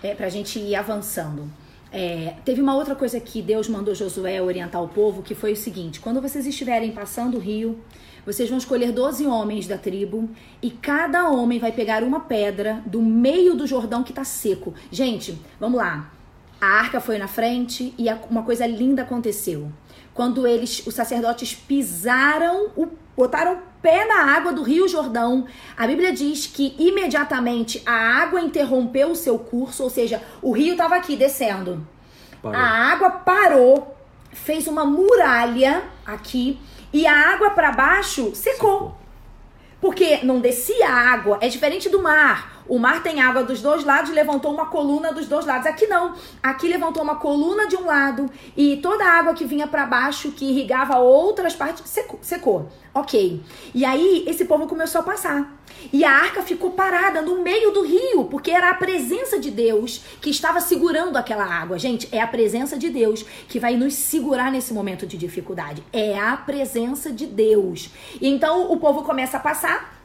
é, 0.02 0.14
para 0.14 0.26
a 0.26 0.30
gente 0.30 0.58
ir 0.58 0.74
avançando. 0.74 1.50
É, 1.92 2.34
teve 2.44 2.60
uma 2.60 2.74
outra 2.74 2.94
coisa 2.94 3.18
que 3.18 3.42
Deus 3.42 3.68
mandou 3.68 3.94
Josué 3.94 4.40
orientar 4.40 4.82
o 4.82 4.88
povo, 4.88 5.22
que 5.22 5.34
foi 5.34 5.52
o 5.52 5.56
seguinte: 5.56 6.00
quando 6.00 6.20
vocês 6.20 6.46
estiverem 6.46 6.92
passando 6.92 7.36
o 7.36 7.40
rio, 7.40 7.78
vocês 8.24 8.48
vão 8.48 8.58
escolher 8.58 8.92
12 8.92 9.26
homens 9.26 9.66
da 9.66 9.76
tribo 9.76 10.28
e 10.62 10.70
cada 10.70 11.28
homem 11.28 11.58
vai 11.58 11.72
pegar 11.72 12.02
uma 12.02 12.20
pedra 12.20 12.82
do 12.86 13.02
meio 13.02 13.54
do 13.54 13.66
Jordão 13.66 14.02
que 14.02 14.12
está 14.12 14.24
seco. 14.24 14.74
Gente, 14.90 15.36
vamos 15.58 15.78
lá. 15.78 16.12
A 16.60 16.66
arca 16.66 17.00
foi 17.00 17.16
na 17.16 17.26
frente 17.26 17.94
e 17.98 18.06
uma 18.28 18.42
coisa 18.42 18.66
linda 18.66 19.02
aconteceu. 19.02 19.72
Quando 20.12 20.46
eles, 20.46 20.86
os 20.86 20.94
sacerdotes 20.94 21.54
pisaram, 21.54 22.70
o, 22.76 22.88
botaram 23.16 23.54
o 23.54 23.69
pé 23.82 24.04
na 24.06 24.34
água 24.36 24.52
do 24.52 24.62
Rio 24.62 24.88
Jordão, 24.88 25.46
a 25.76 25.86
Bíblia 25.86 26.12
diz 26.12 26.46
que 26.46 26.74
imediatamente 26.78 27.82
a 27.86 27.92
água 28.22 28.40
interrompeu 28.40 29.10
o 29.10 29.16
seu 29.16 29.38
curso, 29.38 29.82
ou 29.82 29.90
seja, 29.90 30.22
o 30.42 30.52
rio 30.52 30.72
estava 30.72 30.96
aqui 30.96 31.16
descendo. 31.16 31.86
Parou. 32.42 32.58
A 32.58 32.62
água 32.62 33.10
parou, 33.10 33.96
fez 34.32 34.66
uma 34.66 34.84
muralha 34.84 35.84
aqui 36.06 36.58
e 36.92 37.06
a 37.06 37.32
água 37.32 37.50
para 37.50 37.72
baixo 37.72 38.34
secou. 38.34 38.34
secou. 38.34 39.00
Porque 39.80 40.20
não 40.22 40.40
descia 40.40 40.88
a 40.88 41.12
água, 41.12 41.38
é 41.40 41.48
diferente 41.48 41.88
do 41.88 42.02
mar. 42.02 42.59
O 42.70 42.78
mar 42.78 43.02
tem 43.02 43.20
água 43.20 43.42
dos 43.42 43.60
dois 43.60 43.84
lados, 43.84 44.12
levantou 44.12 44.54
uma 44.54 44.66
coluna 44.66 45.12
dos 45.12 45.26
dois 45.26 45.44
lados. 45.44 45.66
Aqui 45.66 45.88
não. 45.88 46.14
Aqui 46.40 46.68
levantou 46.68 47.02
uma 47.02 47.16
coluna 47.16 47.66
de 47.66 47.76
um 47.76 47.84
lado 47.84 48.30
e 48.56 48.76
toda 48.76 49.04
a 49.04 49.18
água 49.18 49.34
que 49.34 49.44
vinha 49.44 49.66
para 49.66 49.84
baixo, 49.84 50.30
que 50.30 50.44
irrigava 50.44 50.96
outras 50.96 51.56
partes, 51.56 51.82
secou, 51.90 52.20
secou. 52.22 52.68
Ok. 52.94 53.42
E 53.74 53.84
aí 53.84 54.24
esse 54.26 54.44
povo 54.44 54.68
começou 54.68 55.00
a 55.00 55.04
passar. 55.04 55.60
E 55.92 56.04
a 56.04 56.12
arca 56.12 56.42
ficou 56.42 56.70
parada 56.70 57.20
no 57.22 57.42
meio 57.42 57.72
do 57.72 57.82
rio, 57.82 58.26
porque 58.26 58.52
era 58.52 58.70
a 58.70 58.74
presença 58.74 59.38
de 59.38 59.50
Deus 59.50 60.04
que 60.20 60.30
estava 60.30 60.60
segurando 60.60 61.16
aquela 61.16 61.44
água. 61.44 61.76
Gente, 61.76 62.08
é 62.12 62.20
a 62.20 62.26
presença 62.26 62.78
de 62.78 62.88
Deus 62.88 63.24
que 63.48 63.58
vai 63.58 63.76
nos 63.76 63.94
segurar 63.94 64.52
nesse 64.52 64.72
momento 64.72 65.06
de 65.08 65.18
dificuldade. 65.18 65.82
É 65.92 66.16
a 66.16 66.36
presença 66.36 67.10
de 67.10 67.26
Deus. 67.26 67.90
E 68.20 68.28
então 68.28 68.70
o 68.70 68.76
povo 68.78 69.02
começa 69.02 69.38
a 69.38 69.40
passar, 69.40 69.99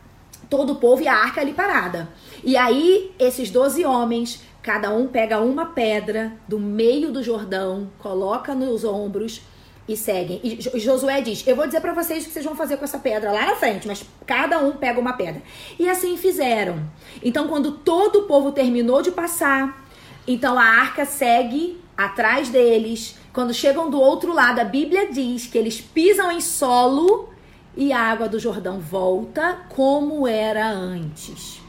todo 0.49 0.73
o 0.73 0.75
povo 0.75 1.01
e 1.01 1.07
a 1.07 1.15
arca 1.15 1.41
ali 1.41 1.53
parada. 1.53 2.09
E 2.43 2.55
aí 2.57 3.11
esses 3.19 3.49
doze 3.49 3.85
homens, 3.85 4.41
cada 4.61 4.91
um 4.91 5.07
pega 5.07 5.39
uma 5.39 5.67
pedra 5.67 6.33
do 6.47 6.59
meio 6.59 7.11
do 7.11 7.23
Jordão, 7.23 7.89
coloca 7.99 8.53
nos 8.53 8.83
ombros 8.83 9.41
e 9.87 9.95
seguem. 9.95 10.39
E 10.43 10.79
Josué 10.79 11.21
diz: 11.21 11.45
Eu 11.45 11.55
vou 11.55 11.65
dizer 11.65 11.81
para 11.81 11.93
vocês 11.93 12.23
o 12.23 12.27
que 12.27 12.33
vocês 12.33 12.45
vão 12.45 12.55
fazer 12.55 12.77
com 12.77 12.83
essa 12.83 12.99
pedra 12.99 13.31
lá 13.31 13.45
na 13.45 13.55
frente, 13.55 13.87
mas 13.87 14.03
cada 14.25 14.59
um 14.59 14.73
pega 14.73 14.99
uma 14.99 15.13
pedra. 15.13 15.41
E 15.79 15.87
assim 15.87 16.17
fizeram. 16.17 16.79
Então, 17.23 17.47
quando 17.47 17.71
todo 17.71 18.19
o 18.19 18.23
povo 18.23 18.51
terminou 18.51 19.01
de 19.01 19.11
passar, 19.11 19.85
então 20.27 20.57
a 20.57 20.63
arca 20.63 21.05
segue 21.05 21.79
atrás 21.95 22.49
deles. 22.49 23.17
Quando 23.31 23.53
chegam 23.53 23.89
do 23.89 23.99
outro 23.99 24.33
lado, 24.33 24.59
a 24.59 24.63
Bíblia 24.63 25.11
diz 25.11 25.45
que 25.45 25.57
eles 25.57 25.79
pisam 25.81 26.31
em 26.31 26.41
solo 26.41 27.29
e 27.75 27.91
a 27.91 27.99
água 27.99 28.27
do 28.29 28.39
Jordão 28.39 28.79
volta 28.79 29.59
como 29.69 30.27
era 30.27 30.69
antes. 30.69 31.61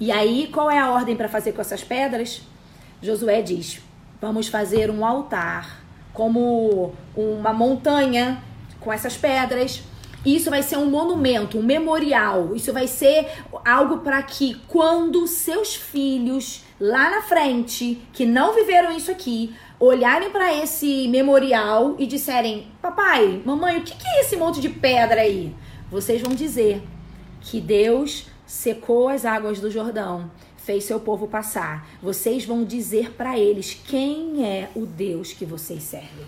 E 0.00 0.10
aí, 0.10 0.48
qual 0.52 0.70
é 0.70 0.78
a 0.78 0.90
ordem 0.90 1.14
para 1.14 1.28
fazer 1.28 1.52
com 1.52 1.60
essas 1.60 1.84
pedras? 1.84 2.42
Josué 3.00 3.42
diz: 3.42 3.80
Vamos 4.20 4.48
fazer 4.48 4.90
um 4.90 5.04
altar 5.04 5.82
como 6.12 6.92
uma 7.16 7.52
montanha 7.52 8.42
com 8.80 8.92
essas 8.92 9.16
pedras. 9.16 9.82
Isso 10.24 10.50
vai 10.50 10.62
ser 10.62 10.76
um 10.76 10.88
monumento, 10.88 11.58
um 11.58 11.62
memorial. 11.62 12.54
Isso 12.54 12.72
vai 12.72 12.86
ser 12.86 13.28
algo 13.64 13.98
para 13.98 14.22
que 14.22 14.54
quando 14.68 15.26
seus 15.26 15.74
filhos 15.74 16.64
lá 16.80 17.10
na 17.10 17.22
frente, 17.22 18.00
que 18.12 18.24
não 18.24 18.54
viveram 18.54 18.96
isso 18.96 19.10
aqui, 19.10 19.54
olharem 19.86 20.30
para 20.30 20.54
esse 20.54 21.08
memorial 21.08 21.96
e 21.98 22.06
disserem: 22.06 22.68
Papai, 22.80 23.42
mamãe, 23.44 23.78
o 23.78 23.82
que 23.82 23.94
é 24.06 24.20
esse 24.20 24.36
monte 24.36 24.60
de 24.60 24.68
pedra 24.68 25.20
aí? 25.20 25.54
Vocês 25.90 26.22
vão 26.22 26.34
dizer 26.34 26.82
que 27.40 27.60
Deus 27.60 28.26
secou 28.46 29.08
as 29.08 29.24
águas 29.24 29.60
do 29.60 29.70
Jordão 29.70 30.30
fez 30.56 30.84
seu 30.84 31.00
povo 31.00 31.26
passar. 31.26 31.88
Vocês 32.00 32.44
vão 32.44 32.64
dizer 32.64 33.12
para 33.12 33.36
eles 33.36 33.74
quem 33.84 34.46
é 34.46 34.70
o 34.76 34.86
Deus 34.86 35.32
que 35.32 35.44
vocês 35.44 35.82
servem. 35.82 36.24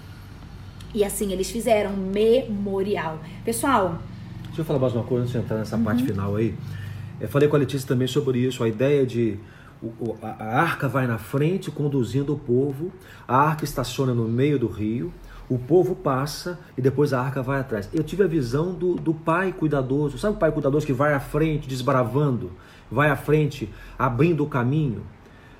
E 0.92 1.04
assim 1.04 1.32
eles 1.32 1.50
fizeram 1.50 1.92
memorial. 1.96 3.20
Pessoal, 3.44 4.02
deixa 4.46 4.60
eu 4.60 4.64
falar 4.64 4.80
mais 4.80 4.92
uma 4.92 5.04
coisa 5.04 5.22
antes 5.22 5.32
de 5.32 5.38
entrar 5.38 5.58
nessa 5.58 5.76
uhum. 5.76 5.84
parte 5.84 6.02
final 6.04 6.34
aí. 6.34 6.54
Eu 7.20 7.28
falei 7.28 7.48
com 7.48 7.54
a 7.54 7.60
Letícia 7.60 7.86
também 7.86 8.08
sobre 8.08 8.40
isso, 8.40 8.64
a 8.64 8.68
ideia 8.68 9.06
de 9.06 9.38
a 10.22 10.60
arca 10.60 10.88
vai 10.88 11.06
na 11.06 11.18
frente 11.18 11.70
conduzindo 11.70 12.34
o 12.34 12.38
povo, 12.38 12.92
a 13.26 13.36
arca 13.36 13.64
estaciona 13.64 14.14
no 14.14 14.28
meio 14.28 14.58
do 14.58 14.66
rio, 14.66 15.12
o 15.48 15.58
povo 15.58 15.94
passa 15.94 16.58
e 16.76 16.82
depois 16.82 17.12
a 17.12 17.20
arca 17.20 17.42
vai 17.42 17.60
atrás. 17.60 17.88
Eu 17.92 18.02
tive 18.02 18.24
a 18.24 18.26
visão 18.26 18.72
do, 18.72 18.94
do 18.94 19.12
pai 19.12 19.52
cuidadoso, 19.52 20.18
sabe 20.18 20.36
o 20.36 20.38
pai 20.38 20.50
cuidadoso 20.50 20.86
que 20.86 20.92
vai 20.92 21.12
à 21.12 21.20
frente, 21.20 21.68
desbravando, 21.68 22.52
vai 22.90 23.10
à 23.10 23.16
frente, 23.16 23.68
abrindo 23.98 24.42
o 24.42 24.48
caminho, 24.48 25.02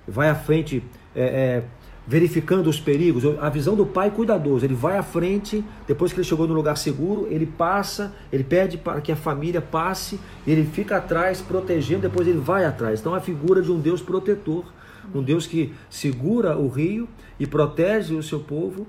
vai 0.07 0.29
à 0.29 0.35
frente, 0.35 0.83
é, 1.15 1.23
é, 1.23 1.65
verificando 2.07 2.69
os 2.69 2.79
perigos. 2.79 3.25
A 3.41 3.49
visão 3.49 3.75
do 3.75 3.87
pai 3.87 4.11
cuidadoso, 4.11 4.65
ele 4.65 4.75
vai 4.75 4.99
à 4.99 5.03
frente, 5.03 5.65
depois 5.87 6.13
que 6.13 6.19
ele 6.19 6.27
chegou 6.27 6.47
no 6.47 6.55
lugar 6.55 6.77
seguro, 6.77 7.27
ele 7.31 7.47
passa, 7.47 8.15
ele 8.33 8.45
pede 8.45 8.77
para 8.77 9.01
que 9.01 9.11
a 9.11 9.17
família 9.17 9.61
passe, 9.61 10.21
ele 10.47 10.65
fica 10.65 10.97
atrás, 10.97 11.41
protegendo, 11.41 12.03
depois 12.03 12.29
ele 12.29 12.39
vai 12.39 12.65
atrás. 12.65 13.01
Então, 13.01 13.15
a 13.15 13.21
figura 13.21 13.63
de 13.63 13.73
um 13.73 13.81
Deus 13.81 14.03
protetor, 14.03 14.65
um 15.15 15.23
Deus 15.23 15.47
que 15.47 15.73
segura 15.89 16.57
o 16.59 16.69
rio 16.69 17.09
e 17.39 17.47
protege 17.47 18.15
o 18.15 18.23
seu 18.23 18.41
povo, 18.41 18.87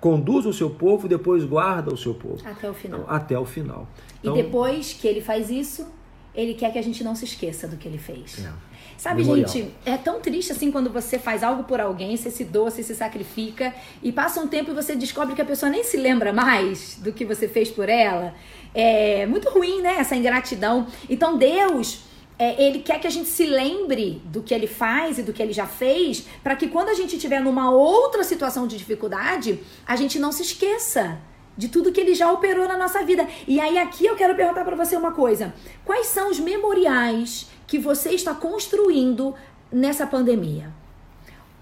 conduz 0.00 0.46
o 0.46 0.52
seu 0.52 0.68
povo 0.68 1.06
e 1.06 1.08
depois 1.08 1.44
guarda 1.44 1.92
o 1.92 1.96
seu 1.96 2.12
povo. 2.12 2.38
Até 2.44 2.68
o 2.68 2.74
final. 2.74 3.00
Então, 3.00 3.14
até 3.14 3.38
o 3.38 3.44
final. 3.44 3.88
Então, 4.20 4.36
e 4.36 4.42
depois 4.42 4.92
que 4.92 5.06
ele 5.06 5.20
faz 5.20 5.48
isso, 5.50 5.86
ele 6.34 6.54
quer 6.54 6.72
que 6.72 6.78
a 6.78 6.82
gente 6.82 7.04
não 7.04 7.14
se 7.14 7.24
esqueça 7.24 7.68
do 7.68 7.76
que 7.76 7.86
ele 7.86 7.98
fez. 7.98 8.44
É. 8.44 8.52
Sabe, 8.96 9.22
Memorial. 9.22 9.48
gente, 9.48 9.74
é 9.84 9.96
tão 9.96 10.20
triste 10.20 10.52
assim 10.52 10.70
quando 10.70 10.88
você 10.88 11.18
faz 11.18 11.42
algo 11.42 11.64
por 11.64 11.80
alguém, 11.80 12.16
você 12.16 12.30
se 12.30 12.44
doa, 12.44 12.70
você 12.70 12.82
se 12.82 12.94
sacrifica 12.94 13.74
e 14.02 14.12
passa 14.12 14.40
um 14.40 14.46
tempo 14.46 14.70
e 14.70 14.74
você 14.74 14.94
descobre 14.94 15.34
que 15.34 15.42
a 15.42 15.44
pessoa 15.44 15.68
nem 15.70 15.82
se 15.82 15.96
lembra 15.96 16.32
mais 16.32 16.98
do 16.98 17.12
que 17.12 17.24
você 17.24 17.48
fez 17.48 17.70
por 17.70 17.88
ela. 17.88 18.34
É 18.74 19.26
muito 19.26 19.50
ruim, 19.50 19.82
né? 19.82 19.96
Essa 19.98 20.14
ingratidão. 20.14 20.86
Então 21.10 21.36
Deus, 21.36 22.04
é, 22.38 22.62
ele 22.62 22.78
quer 22.78 23.00
que 23.00 23.06
a 23.06 23.10
gente 23.10 23.28
se 23.28 23.44
lembre 23.44 24.22
do 24.24 24.42
que 24.42 24.54
ele 24.54 24.66
faz 24.66 25.18
e 25.18 25.22
do 25.22 25.32
que 25.32 25.42
ele 25.42 25.52
já 25.52 25.66
fez, 25.66 26.26
para 26.42 26.54
que 26.54 26.68
quando 26.68 26.88
a 26.88 26.94
gente 26.94 27.16
estiver 27.16 27.40
numa 27.40 27.70
outra 27.70 28.22
situação 28.22 28.66
de 28.66 28.78
dificuldade, 28.78 29.58
a 29.86 29.96
gente 29.96 30.18
não 30.18 30.32
se 30.32 30.42
esqueça 30.42 31.18
de 31.56 31.68
tudo 31.68 31.92
que 31.92 32.00
ele 32.00 32.14
já 32.14 32.30
operou 32.30 32.66
na 32.66 32.76
nossa 32.76 33.04
vida. 33.04 33.26
E 33.46 33.60
aí 33.60 33.78
aqui 33.78 34.06
eu 34.06 34.16
quero 34.16 34.34
perguntar 34.34 34.64
para 34.64 34.76
você 34.76 34.96
uma 34.96 35.12
coisa: 35.12 35.54
quais 35.84 36.06
são 36.06 36.30
os 36.30 36.38
memoriais 36.38 37.48
que 37.66 37.78
você 37.78 38.10
está 38.10 38.34
construindo 38.34 39.34
nessa 39.70 40.06
pandemia? 40.06 40.72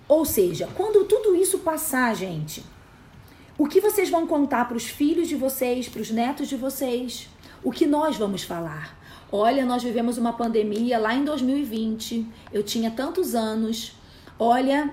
Ou 0.09 0.25
seja, 0.25 0.69
quando 0.75 1.05
tudo 1.05 1.37
isso 1.37 1.61
passar, 1.61 2.15
gente, 2.17 2.65
o 3.57 3.67
que 3.67 3.81
vocês 3.81 4.11
vão 4.11 4.27
contar 4.27 4.67
para 4.67 4.77
os 4.77 4.87
filhos 4.87 5.29
de 5.29 5.37
vocês, 5.37 5.89
para 5.89 6.03
os 6.03 6.11
netos 6.11 6.49
de 6.49 6.57
vocês? 6.57 7.29
O 7.63 7.71
que 7.71 7.87
nós 7.87 8.17
vamos 8.17 8.43
falar? 8.43 8.99
Olha, 9.31 9.65
nós 9.65 9.83
vivemos 9.83 10.19
uma 10.19 10.33
pandemia 10.33 10.99
lá 10.99 11.15
em 11.15 11.25
2020. 11.25 12.27
Eu 12.53 12.65
tinha 12.65 12.91
tantos 12.91 13.35
anos. 13.35 13.93
Olha, 14.39 14.93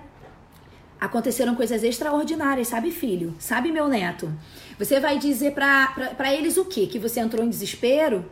aconteceram 0.99 1.55
coisas 1.55 1.83
extraordinárias, 1.83 2.67
sabe, 2.67 2.91
filho? 2.91 3.33
Sabe, 3.39 3.71
meu 3.71 3.87
neto? 3.87 4.31
Você 4.77 4.99
vai 4.99 5.17
dizer 5.17 5.53
para 5.53 6.33
eles 6.33 6.57
o 6.57 6.65
quê? 6.65 6.85
Que 6.85 6.99
você 6.99 7.19
entrou 7.19 7.43
em 7.43 7.49
desespero? 7.49 8.25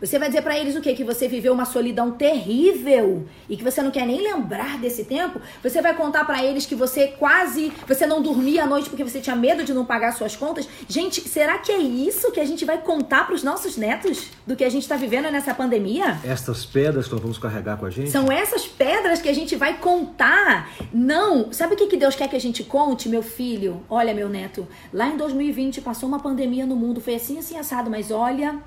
Você 0.00 0.18
vai 0.18 0.28
dizer 0.28 0.42
para 0.42 0.58
eles 0.58 0.76
o 0.76 0.80
quê? 0.80 0.92
Que 0.92 1.04
você 1.04 1.26
viveu 1.26 1.52
uma 1.52 1.64
solidão 1.64 2.10
terrível 2.10 3.26
e 3.48 3.56
que 3.56 3.64
você 3.64 3.82
não 3.82 3.90
quer 3.90 4.06
nem 4.06 4.20
lembrar 4.20 4.78
desse 4.78 5.04
tempo? 5.04 5.40
Você 5.62 5.80
vai 5.80 5.94
contar 5.94 6.24
para 6.24 6.44
eles 6.44 6.66
que 6.66 6.74
você 6.74 7.08
quase, 7.08 7.72
você 7.88 8.06
não 8.06 8.20
dormia 8.20 8.64
à 8.64 8.66
noite 8.66 8.90
porque 8.90 9.02
você 9.02 9.20
tinha 9.20 9.34
medo 9.34 9.64
de 9.64 9.72
não 9.72 9.84
pagar 9.86 10.12
suas 10.12 10.36
contas? 10.36 10.68
Gente, 10.86 11.26
será 11.26 11.58
que 11.58 11.72
é 11.72 11.78
isso 11.78 12.30
que 12.30 12.40
a 12.40 12.44
gente 12.44 12.64
vai 12.64 12.78
contar 12.78 13.26
para 13.26 13.34
os 13.34 13.42
nossos 13.42 13.76
netos 13.76 14.28
do 14.46 14.54
que 14.54 14.64
a 14.64 14.68
gente 14.68 14.82
está 14.82 14.96
vivendo 14.96 15.30
nessa 15.30 15.54
pandemia? 15.54 16.18
Estas 16.24 16.66
pedras 16.66 17.06
que 17.06 17.12
nós 17.12 17.22
vamos 17.22 17.38
carregar 17.38 17.78
com 17.78 17.86
a 17.86 17.90
gente? 17.90 18.10
São 18.10 18.30
essas 18.30 18.66
pedras 18.66 19.22
que 19.22 19.28
a 19.28 19.34
gente 19.34 19.56
vai 19.56 19.78
contar. 19.78 20.70
Não, 20.92 21.52
sabe 21.52 21.74
o 21.74 21.76
que 21.76 21.86
que 21.86 21.96
Deus 21.96 22.14
quer 22.14 22.28
que 22.28 22.36
a 22.36 22.40
gente 22.40 22.62
conte, 22.64 23.08
meu 23.08 23.22
filho? 23.22 23.82
Olha, 23.88 24.12
meu 24.12 24.28
neto, 24.28 24.66
lá 24.92 25.08
em 25.08 25.16
2020 25.16 25.80
passou 25.80 26.08
uma 26.08 26.20
pandemia 26.20 26.66
no 26.66 26.76
mundo, 26.76 27.00
foi 27.00 27.14
assim 27.14 27.38
assim 27.38 27.56
assado, 27.58 27.90
mas 27.90 28.10
olha, 28.10 28.60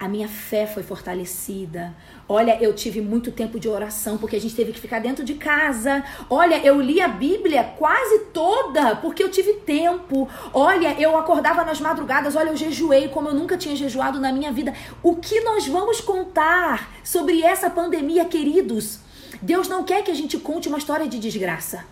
a 0.00 0.08
minha 0.08 0.28
fé 0.28 0.66
foi 0.66 0.82
fortalecida. 0.82 1.94
Olha, 2.26 2.56
eu 2.58 2.74
tive 2.74 3.02
muito 3.02 3.30
tempo 3.30 3.60
de 3.60 3.68
oração 3.68 4.16
porque 4.16 4.34
a 4.34 4.40
gente 4.40 4.56
teve 4.56 4.72
que 4.72 4.80
ficar 4.80 4.98
dentro 4.98 5.22
de 5.22 5.34
casa. 5.34 6.02
Olha, 6.30 6.58
eu 6.64 6.80
li 6.80 7.02
a 7.02 7.08
Bíblia 7.08 7.74
quase 7.76 8.20
toda 8.32 8.96
porque 8.96 9.22
eu 9.22 9.30
tive 9.30 9.52
tempo. 9.56 10.26
Olha, 10.54 10.98
eu 10.98 11.18
acordava 11.18 11.66
nas 11.66 11.82
madrugadas. 11.82 12.34
Olha, 12.34 12.48
eu 12.48 12.56
jejuei 12.56 13.08
como 13.08 13.28
eu 13.28 13.34
nunca 13.34 13.58
tinha 13.58 13.76
jejuado 13.76 14.18
na 14.18 14.32
minha 14.32 14.50
vida. 14.50 14.72
O 15.02 15.16
que 15.16 15.40
nós 15.40 15.66
vamos 15.66 16.00
contar 16.00 16.90
sobre 17.04 17.42
essa 17.42 17.68
pandemia, 17.68 18.24
queridos? 18.24 19.00
Deus 19.42 19.68
não 19.68 19.84
quer 19.84 20.02
que 20.02 20.10
a 20.10 20.14
gente 20.14 20.38
conte 20.38 20.66
uma 20.66 20.78
história 20.78 21.06
de 21.06 21.18
desgraça. 21.18 21.84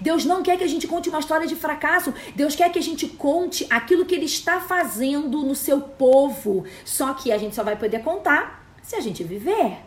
Deus 0.00 0.24
não 0.24 0.42
quer 0.42 0.56
que 0.58 0.64
a 0.64 0.68
gente 0.68 0.86
conte 0.86 1.08
uma 1.08 1.18
história 1.18 1.46
de 1.46 1.56
fracasso. 1.56 2.12
Deus 2.34 2.54
quer 2.54 2.70
que 2.70 2.78
a 2.78 2.82
gente 2.82 3.08
conte 3.08 3.66
aquilo 3.70 4.04
que 4.04 4.14
Ele 4.14 4.26
está 4.26 4.60
fazendo 4.60 5.42
no 5.42 5.54
seu 5.54 5.80
povo. 5.80 6.64
Só 6.84 7.14
que 7.14 7.32
a 7.32 7.38
gente 7.38 7.54
só 7.54 7.62
vai 7.62 7.76
poder 7.76 8.02
contar 8.02 8.64
se 8.82 8.96
a 8.96 9.00
gente 9.00 9.24
viver. 9.24 9.78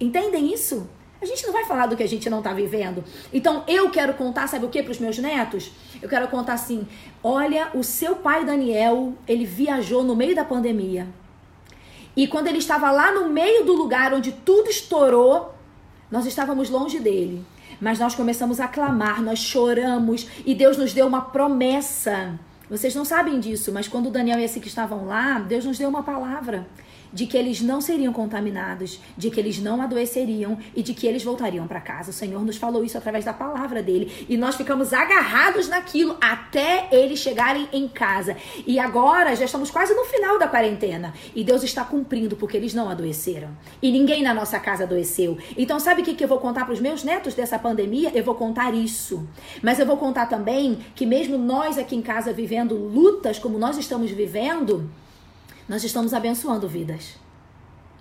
Entendem 0.00 0.52
isso? 0.52 0.88
A 1.20 1.26
gente 1.26 1.44
não 1.44 1.52
vai 1.52 1.64
falar 1.64 1.86
do 1.86 1.96
que 1.96 2.02
a 2.02 2.08
gente 2.08 2.30
não 2.30 2.38
está 2.38 2.52
vivendo. 2.52 3.04
Então 3.32 3.64
eu 3.66 3.90
quero 3.90 4.14
contar, 4.14 4.46
sabe 4.46 4.64
o 4.64 4.68
que 4.68 4.82
para 4.82 4.92
os 4.92 5.00
meus 5.00 5.18
netos? 5.18 5.72
Eu 6.00 6.08
quero 6.08 6.28
contar 6.28 6.52
assim: 6.52 6.86
olha, 7.22 7.70
o 7.74 7.82
seu 7.82 8.16
pai 8.16 8.44
Daniel, 8.44 9.14
ele 9.26 9.44
viajou 9.44 10.04
no 10.04 10.14
meio 10.14 10.34
da 10.34 10.44
pandemia. 10.44 11.08
E 12.16 12.26
quando 12.26 12.46
ele 12.46 12.58
estava 12.58 12.90
lá 12.90 13.12
no 13.12 13.28
meio 13.28 13.64
do 13.64 13.74
lugar 13.74 14.12
onde 14.12 14.32
tudo 14.32 14.70
estourou, 14.70 15.54
nós 16.10 16.26
estávamos 16.26 16.70
longe 16.70 16.98
dele. 17.00 17.44
Mas 17.80 17.98
nós 17.98 18.14
começamos 18.14 18.60
a 18.60 18.68
clamar, 18.68 19.22
nós 19.22 19.38
choramos 19.38 20.26
e 20.44 20.54
Deus 20.54 20.76
nos 20.76 20.92
deu 20.92 21.06
uma 21.06 21.22
promessa. 21.22 22.38
Vocês 22.68 22.94
não 22.94 23.04
sabem 23.04 23.40
disso, 23.40 23.72
mas 23.72 23.88
quando 23.88 24.10
Daniel 24.10 24.38
e 24.38 24.44
esse 24.44 24.60
que 24.60 24.68
estavam 24.68 25.06
lá, 25.06 25.38
Deus 25.38 25.64
nos 25.64 25.78
deu 25.78 25.88
uma 25.88 26.02
palavra. 26.02 26.66
De 27.12 27.26
que 27.26 27.36
eles 27.36 27.60
não 27.60 27.80
seriam 27.80 28.12
contaminados, 28.12 29.00
de 29.16 29.30
que 29.30 29.40
eles 29.40 29.58
não 29.58 29.80
adoeceriam 29.82 30.58
e 30.74 30.82
de 30.82 30.94
que 30.94 31.06
eles 31.06 31.22
voltariam 31.22 31.66
para 31.66 31.80
casa. 31.80 32.10
O 32.10 32.14
Senhor 32.14 32.44
nos 32.44 32.56
falou 32.56 32.84
isso 32.84 32.98
através 32.98 33.24
da 33.24 33.32
palavra 33.32 33.82
dele 33.82 34.26
e 34.28 34.36
nós 34.36 34.56
ficamos 34.56 34.92
agarrados 34.92 35.68
naquilo 35.68 36.16
até 36.20 36.88
eles 36.90 37.18
chegarem 37.18 37.68
em 37.72 37.88
casa. 37.88 38.36
E 38.66 38.78
agora 38.78 39.34
já 39.34 39.44
estamos 39.44 39.70
quase 39.70 39.94
no 39.94 40.04
final 40.04 40.38
da 40.38 40.48
quarentena 40.48 41.12
e 41.34 41.44
Deus 41.44 41.62
está 41.62 41.84
cumprindo 41.84 42.36
porque 42.36 42.56
eles 42.56 42.74
não 42.74 42.88
adoeceram 42.88 43.50
e 43.82 43.90
ninguém 43.90 44.22
na 44.22 44.34
nossa 44.34 44.58
casa 44.58 44.84
adoeceu. 44.84 45.38
Então, 45.56 45.78
sabe 45.80 46.02
o 46.02 46.04
que, 46.04 46.22
eu 46.22 46.28
vou 46.28 46.38
contar 46.38 46.64
para 46.64 46.74
os 46.74 46.80
meus 46.80 47.04
netos 47.04 47.34
dessa 47.34 47.58
pandemia? 47.58 48.10
Eu 48.14 48.24
vou 48.24 48.34
contar 48.34 48.74
isso, 48.74 49.26
mas 49.62 49.78
eu 49.78 49.86
vou 49.86 49.96
contar 49.96 50.26
também 50.26 50.78
que, 50.94 51.06
mesmo 51.06 51.38
nós 51.38 51.78
aqui 51.78 51.96
em 51.96 52.02
casa 52.02 52.32
vivendo 52.32 52.74
lutas 52.74 53.38
como 53.38 53.58
nós 53.58 53.76
estamos 53.76 54.10
vivendo, 54.10 54.90
nós 55.68 55.84
estamos 55.84 56.14
abençoando 56.14 56.66
vidas. 56.66 57.16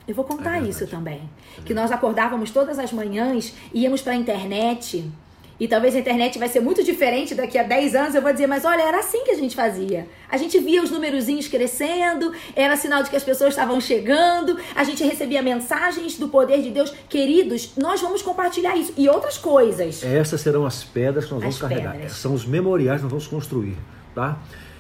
Eu 0.08 0.16
vou 0.16 0.24
contar 0.24 0.64
é 0.64 0.70
isso 0.70 0.88
também. 0.88 1.30
É 1.58 1.62
que 1.62 1.74
nós 1.74 1.92
acordávamos 1.92 2.50
todas 2.50 2.80
as 2.80 2.94
manhãs, 2.94 3.54
íamos 3.74 4.02
para 4.02 4.14
a 4.14 4.16
internet. 4.16 5.12
E 5.60 5.68
talvez 5.68 5.96
a 5.96 6.00
internet 6.00 6.38
vai 6.38 6.48
ser 6.48 6.60
muito 6.60 6.84
diferente 6.84 7.34
daqui 7.34 7.58
a 7.58 7.64
10 7.64 7.96
anos. 7.96 8.16
Eu 8.16 8.22
vou 8.22 8.32
dizer, 8.32 8.48
mas 8.48 8.64
olha, 8.64 8.82
era 8.84 9.00
assim 9.00 9.24
que 9.26 9.32
a 9.32 9.36
gente 9.36 9.56
fazia. 9.56 10.08
A 10.30 10.38
gente 10.38 10.60
via 10.60 10.84
os 10.84 10.92
numerozinhos 10.92 11.48
crescendo, 11.48 12.32
era 12.56 12.78
sinal 12.78 13.02
de 13.02 13.10
que 13.10 13.16
as 13.16 13.24
pessoas 13.24 13.50
estavam 13.50 13.82
chegando, 13.82 14.58
a 14.76 14.84
gente 14.84 15.04
recebia 15.04 15.42
mensagens 15.42 16.18
do 16.18 16.30
poder 16.30 16.62
de 16.62 16.70
Deus. 16.70 16.94
Queridos, 17.10 17.72
nós 17.76 18.00
vamos 18.00 18.22
compartilhar 18.22 18.78
isso 18.78 18.94
e 18.96 19.10
outras 19.10 19.38
coisas. 19.38 20.04
Essas 20.04 20.42
serão 20.42 20.66
as 20.66 20.84
pedras 20.84 21.26
que 21.26 21.32
nós 21.32 21.42
vamos 21.42 21.56
as 21.56 21.62
carregar. 21.62 21.94
Pedras. 21.94 22.14
São 22.14 22.34
os 22.34 22.46
memoriais 22.46 23.00
que 23.00 23.04
nós 23.04 23.12
vamos 23.12 23.28
construir, 23.28 23.76
tá? 24.14 24.38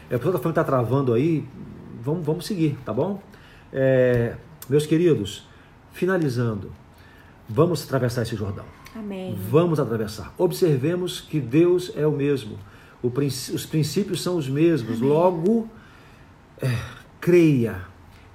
É, 0.10 0.15
a 0.15 0.20
pessoa 0.20 0.38
está 0.38 0.53
tá 0.53 0.63
travando 0.63 1.13
aí, 1.13 1.44
vamos, 2.08 2.26
vamos 2.26 2.46
seguir, 2.46 2.78
tá 2.86 2.94
bom? 2.94 3.22
É, 3.72 4.36
meus 4.70 4.86
queridos, 4.86 5.46
finalizando, 5.92 6.72
vamos 7.50 7.84
atravessar 7.84 8.22
esse 8.22 8.36
Jordão. 8.36 8.66
Amém. 8.96 9.38
Vamos 9.50 9.80
atravessar. 9.80 10.34
Observemos 10.38 11.20
que 11.20 11.40
Deus 11.40 11.92
é 11.96 12.08
o 12.08 12.12
mesmo. 12.12 12.58
O, 13.04 13.10
os 13.10 13.66
princípios 13.66 14.24
são 14.24 14.38
os 14.38 14.48
mesmos. 14.48 14.98
Amém. 14.98 15.10
Logo, 15.10 15.70
é, 16.62 16.70
creia, 17.20 17.82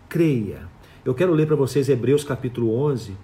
creia. 0.09 0.69
Eu 1.05 1.15
quero 1.15 1.33
ler 1.33 1.47
para 1.47 1.57
vocês 1.57 1.89
Hebreus 1.89 2.23
capítulo 2.23 2.75
11, 2.75 3.17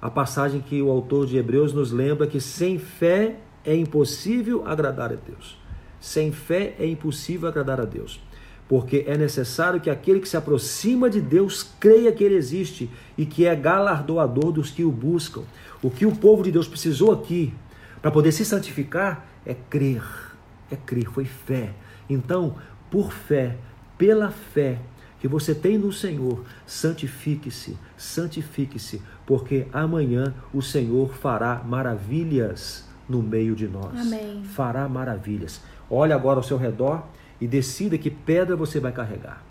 a 0.00 0.10
passagem 0.10 0.60
que 0.60 0.82
o 0.82 0.90
autor 0.90 1.26
de 1.26 1.36
Hebreus 1.36 1.72
nos 1.72 1.92
lembra 1.92 2.26
que 2.26 2.40
sem 2.40 2.78
fé 2.78 3.36
é 3.64 3.76
impossível 3.76 4.66
agradar 4.66 5.12
a 5.12 5.16
Deus. 5.16 5.60
Sem 6.00 6.32
fé 6.32 6.74
é 6.80 6.86
impossível 6.86 7.48
agradar 7.48 7.80
a 7.80 7.84
Deus 7.84 8.18
porque 8.72 9.04
é 9.06 9.18
necessário 9.18 9.82
que 9.82 9.90
aquele 9.90 10.18
que 10.18 10.26
se 10.26 10.34
aproxima 10.34 11.10
de 11.10 11.20
Deus 11.20 11.62
creia 11.78 12.10
que 12.10 12.24
ele 12.24 12.36
existe 12.36 12.88
e 13.18 13.26
que 13.26 13.44
é 13.44 13.54
galardoador 13.54 14.50
dos 14.50 14.70
que 14.70 14.82
o 14.82 14.90
buscam. 14.90 15.42
O 15.82 15.90
que 15.90 16.06
o 16.06 16.16
povo 16.16 16.42
de 16.42 16.50
Deus 16.50 16.66
precisou 16.66 17.12
aqui 17.12 17.52
para 18.00 18.10
poder 18.10 18.32
se 18.32 18.46
santificar 18.46 19.26
é 19.44 19.54
crer. 19.68 20.02
É 20.70 20.76
crer, 20.76 21.04
foi 21.04 21.26
fé. 21.26 21.74
Então, 22.08 22.56
por 22.90 23.12
fé, 23.12 23.58
pela 23.98 24.30
fé 24.30 24.78
que 25.20 25.28
você 25.28 25.54
tem 25.54 25.76
no 25.76 25.92
Senhor, 25.92 26.42
santifique-se, 26.64 27.76
santifique-se, 27.94 29.02
porque 29.26 29.66
amanhã 29.70 30.32
o 30.50 30.62
Senhor 30.62 31.12
fará 31.12 31.62
maravilhas 31.62 32.88
no 33.06 33.22
meio 33.22 33.54
de 33.54 33.68
nós. 33.68 34.00
Amém. 34.00 34.42
Fará 34.44 34.88
maravilhas. 34.88 35.60
Olha 35.90 36.14
agora 36.14 36.38
ao 36.38 36.42
seu 36.42 36.56
redor 36.56 37.06
e 37.42 37.48
decida 37.48 37.98
que 37.98 38.08
pedra 38.08 38.54
você 38.54 38.78
vai 38.78 38.92
carregar. 38.92 39.44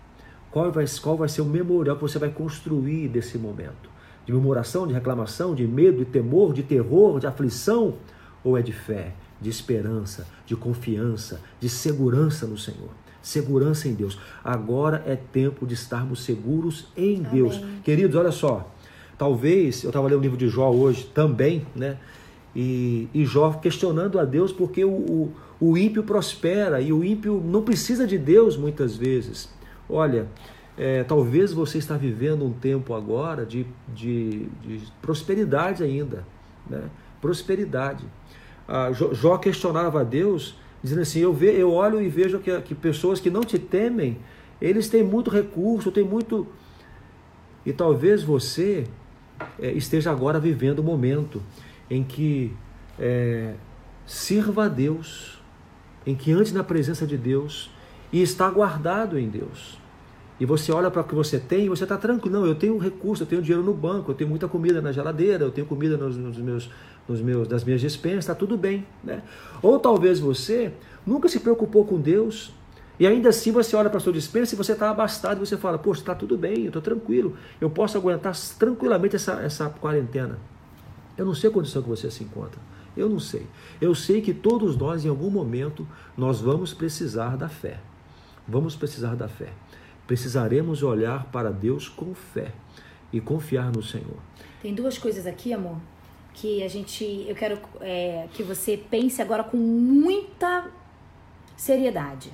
Qual 0.50 0.72
vai, 0.72 0.86
qual 1.02 1.14
vai 1.14 1.28
ser 1.28 1.42
o 1.42 1.44
memorial 1.44 1.94
que 1.94 2.00
você 2.00 2.18
vai 2.18 2.30
construir 2.30 3.06
desse 3.06 3.36
momento? 3.36 3.90
De 4.24 4.32
murmuração, 4.32 4.86
de 4.86 4.94
reclamação, 4.94 5.54
de 5.54 5.66
medo, 5.66 5.98
de 5.98 6.06
temor, 6.06 6.54
de 6.54 6.62
terror, 6.62 7.20
de 7.20 7.26
aflição? 7.26 7.96
Ou 8.42 8.56
é 8.56 8.62
de 8.62 8.72
fé, 8.72 9.12
de 9.38 9.50
esperança, 9.50 10.26
de 10.46 10.56
confiança, 10.56 11.42
de 11.60 11.68
segurança 11.68 12.46
no 12.46 12.56
Senhor? 12.56 12.88
Segurança 13.20 13.86
em 13.88 13.92
Deus. 13.92 14.18
Agora 14.42 15.02
é 15.06 15.14
tempo 15.14 15.66
de 15.66 15.74
estarmos 15.74 16.24
seguros 16.24 16.86
em 16.96 17.18
Amém. 17.18 17.30
Deus. 17.30 17.60
Queridos, 17.84 18.16
olha 18.16 18.32
só. 18.32 18.72
Talvez, 19.18 19.84
eu 19.84 19.90
estava 19.90 20.08
lendo 20.08 20.20
o 20.20 20.22
livro 20.22 20.38
de 20.38 20.48
Jó 20.48 20.70
hoje 20.70 21.04
também, 21.12 21.66
né? 21.76 21.98
E, 22.56 23.06
e 23.12 23.26
Jó 23.26 23.52
questionando 23.52 24.18
a 24.18 24.24
Deus 24.24 24.50
porque 24.50 24.82
o, 24.82 24.90
o 24.90 25.32
o 25.64 25.78
ímpio 25.78 26.02
prospera 26.02 26.80
e 26.80 26.92
o 26.92 27.04
ímpio 27.04 27.40
não 27.40 27.62
precisa 27.62 28.04
de 28.04 28.18
Deus 28.18 28.56
muitas 28.56 28.96
vezes. 28.96 29.48
Olha, 29.88 30.26
é, 30.76 31.04
talvez 31.04 31.52
você 31.52 31.78
está 31.78 31.96
vivendo 31.96 32.44
um 32.44 32.52
tempo 32.52 32.92
agora 32.94 33.46
de, 33.46 33.64
de, 33.94 34.46
de 34.60 34.82
prosperidade 35.00 35.84
ainda, 35.84 36.26
né? 36.68 36.82
prosperidade. 37.20 38.04
Ah, 38.66 38.90
Jó 38.90 39.38
questionava 39.38 40.00
a 40.00 40.02
Deus, 40.02 40.58
dizendo 40.82 41.02
assim: 41.02 41.20
eu, 41.20 41.32
ve, 41.32 41.52
eu 41.56 41.70
olho 41.70 42.02
e 42.02 42.08
vejo 42.08 42.40
que, 42.40 42.60
que 42.62 42.74
pessoas 42.74 43.20
que 43.20 43.30
não 43.30 43.42
te 43.42 43.56
temem, 43.56 44.18
eles 44.60 44.88
têm 44.88 45.04
muito 45.04 45.30
recurso, 45.30 45.92
têm 45.92 46.02
muito. 46.02 46.44
E 47.64 47.72
talvez 47.72 48.24
você 48.24 48.84
é, 49.60 49.70
esteja 49.70 50.10
agora 50.10 50.40
vivendo 50.40 50.80
um 50.80 50.84
momento 50.84 51.40
em 51.88 52.02
que 52.02 52.52
é, 52.98 53.54
sirva 54.04 54.64
a 54.64 54.68
Deus 54.68 55.40
em 56.06 56.14
que 56.14 56.32
antes 56.32 56.52
na 56.52 56.64
presença 56.64 57.06
de 57.06 57.16
Deus 57.16 57.70
e 58.12 58.20
está 58.20 58.48
guardado 58.50 59.18
em 59.18 59.28
Deus. 59.28 59.78
E 60.38 60.44
você 60.44 60.72
olha 60.72 60.90
para 60.90 61.02
o 61.02 61.04
que 61.04 61.14
você 61.14 61.38
tem 61.38 61.66
e 61.66 61.68
você 61.68 61.84
está 61.84 61.96
tranquilo. 61.96 62.40
Não, 62.40 62.46
eu 62.46 62.54
tenho 62.54 62.76
recurso, 62.76 63.22
eu 63.22 63.26
tenho 63.26 63.40
dinheiro 63.40 63.64
no 63.64 63.72
banco, 63.72 64.10
eu 64.10 64.14
tenho 64.14 64.28
muita 64.28 64.48
comida 64.48 64.80
na 64.80 64.90
geladeira, 64.90 65.44
eu 65.44 65.50
tenho 65.50 65.66
comida 65.66 65.96
nos, 65.96 66.16
nos 66.16 66.36
meus, 66.38 66.70
nos 67.08 67.20
meus, 67.20 67.48
nas 67.48 67.62
minhas 67.62 67.80
despensas, 67.80 68.20
está 68.20 68.34
tudo 68.34 68.56
bem. 68.56 68.84
Né? 69.04 69.22
Ou 69.62 69.78
talvez 69.78 70.18
você 70.18 70.72
nunca 71.06 71.28
se 71.28 71.38
preocupou 71.38 71.84
com 71.84 72.00
Deus 72.00 72.52
e 72.98 73.06
ainda 73.06 73.30
assim 73.30 73.52
você 73.52 73.74
olha 73.76 73.88
para 73.88 73.98
a 73.98 74.00
sua 74.00 74.12
dispensa 74.12 74.54
e 74.54 74.58
você 74.58 74.72
está 74.72 74.90
abastado 74.90 75.42
e 75.42 75.46
você 75.46 75.56
fala, 75.56 75.78
poxa, 75.78 76.00
está 76.00 76.14
tudo 76.14 76.36
bem, 76.36 76.62
eu 76.62 76.66
estou 76.66 76.82
tranquilo, 76.82 77.36
eu 77.60 77.70
posso 77.70 77.96
aguentar 77.96 78.34
tranquilamente 78.58 79.16
essa, 79.16 79.34
essa 79.40 79.68
quarentena. 79.68 80.38
Eu 81.16 81.24
não 81.24 81.34
sei 81.34 81.50
a 81.50 81.52
condição 81.52 81.82
que 81.82 81.88
você 81.88 82.10
se 82.10 82.24
encontra. 82.24 82.60
Eu 82.96 83.08
não 83.08 83.18
sei. 83.18 83.46
Eu 83.80 83.94
sei 83.94 84.20
que 84.20 84.34
todos 84.34 84.76
nós, 84.76 85.04
em 85.04 85.08
algum 85.08 85.30
momento, 85.30 85.86
nós 86.16 86.40
vamos 86.40 86.74
precisar 86.74 87.36
da 87.36 87.48
fé. 87.48 87.80
Vamos 88.46 88.76
precisar 88.76 89.14
da 89.14 89.28
fé. 89.28 89.52
Precisaremos 90.06 90.82
olhar 90.82 91.24
para 91.26 91.50
Deus 91.50 91.88
com 91.88 92.14
fé 92.14 92.52
e 93.12 93.20
confiar 93.20 93.70
no 93.72 93.82
Senhor. 93.82 94.16
Tem 94.60 94.74
duas 94.74 94.98
coisas 94.98 95.26
aqui, 95.26 95.52
amor, 95.52 95.76
que 96.34 96.62
a 96.62 96.68
gente, 96.68 97.24
eu 97.26 97.34
quero 97.34 97.58
é, 97.80 98.28
que 98.32 98.42
você 98.42 98.76
pense 98.76 99.22
agora 99.22 99.44
com 99.44 99.56
muita 99.56 100.70
seriedade. 101.56 102.32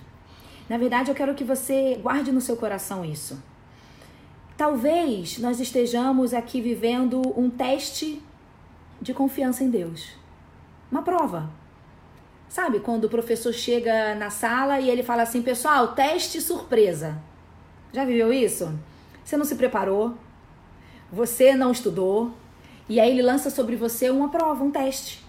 Na 0.68 0.77
verdade, 0.77 1.11
eu 1.11 1.14
quero 1.14 1.35
que 1.35 1.44
você 1.44 1.99
guarde 2.03 2.31
no 2.33 2.40
seu 2.40 2.57
coração 2.57 3.05
isso. 3.05 3.42
Talvez 4.57 5.38
nós 5.38 5.61
estejamos 5.61 6.35
aqui 6.35 6.61
vivendo 6.61 7.23
um 7.38 7.49
teste 7.49 8.21
de 9.01 9.14
confiança 9.14 9.62
em 9.62 9.71
Deus. 9.71 10.17
Uma 10.90 11.03
prova. 11.03 11.51
Sabe 12.48 12.81
quando 12.81 13.05
o 13.05 13.09
professor 13.09 13.53
chega 13.53 14.14
na 14.14 14.31
sala 14.31 14.81
e 14.81 14.88
ele 14.88 15.03
fala 15.03 15.22
assim: 15.22 15.42
pessoal, 15.42 15.88
teste 15.88 16.40
surpresa. 16.40 17.18
Já 17.92 18.05
viveu 18.05 18.33
isso? 18.33 18.72
Você 19.24 19.37
não 19.37 19.44
se 19.44 19.55
preparou, 19.55 20.14
você 21.12 21.55
não 21.55 21.70
estudou, 21.70 22.33
e 22.88 22.98
aí 22.98 23.11
ele 23.11 23.22
lança 23.22 23.51
sobre 23.51 23.77
você 23.77 24.09
uma 24.09 24.31
prova, 24.31 24.64
um 24.64 24.70
teste. 24.70 25.22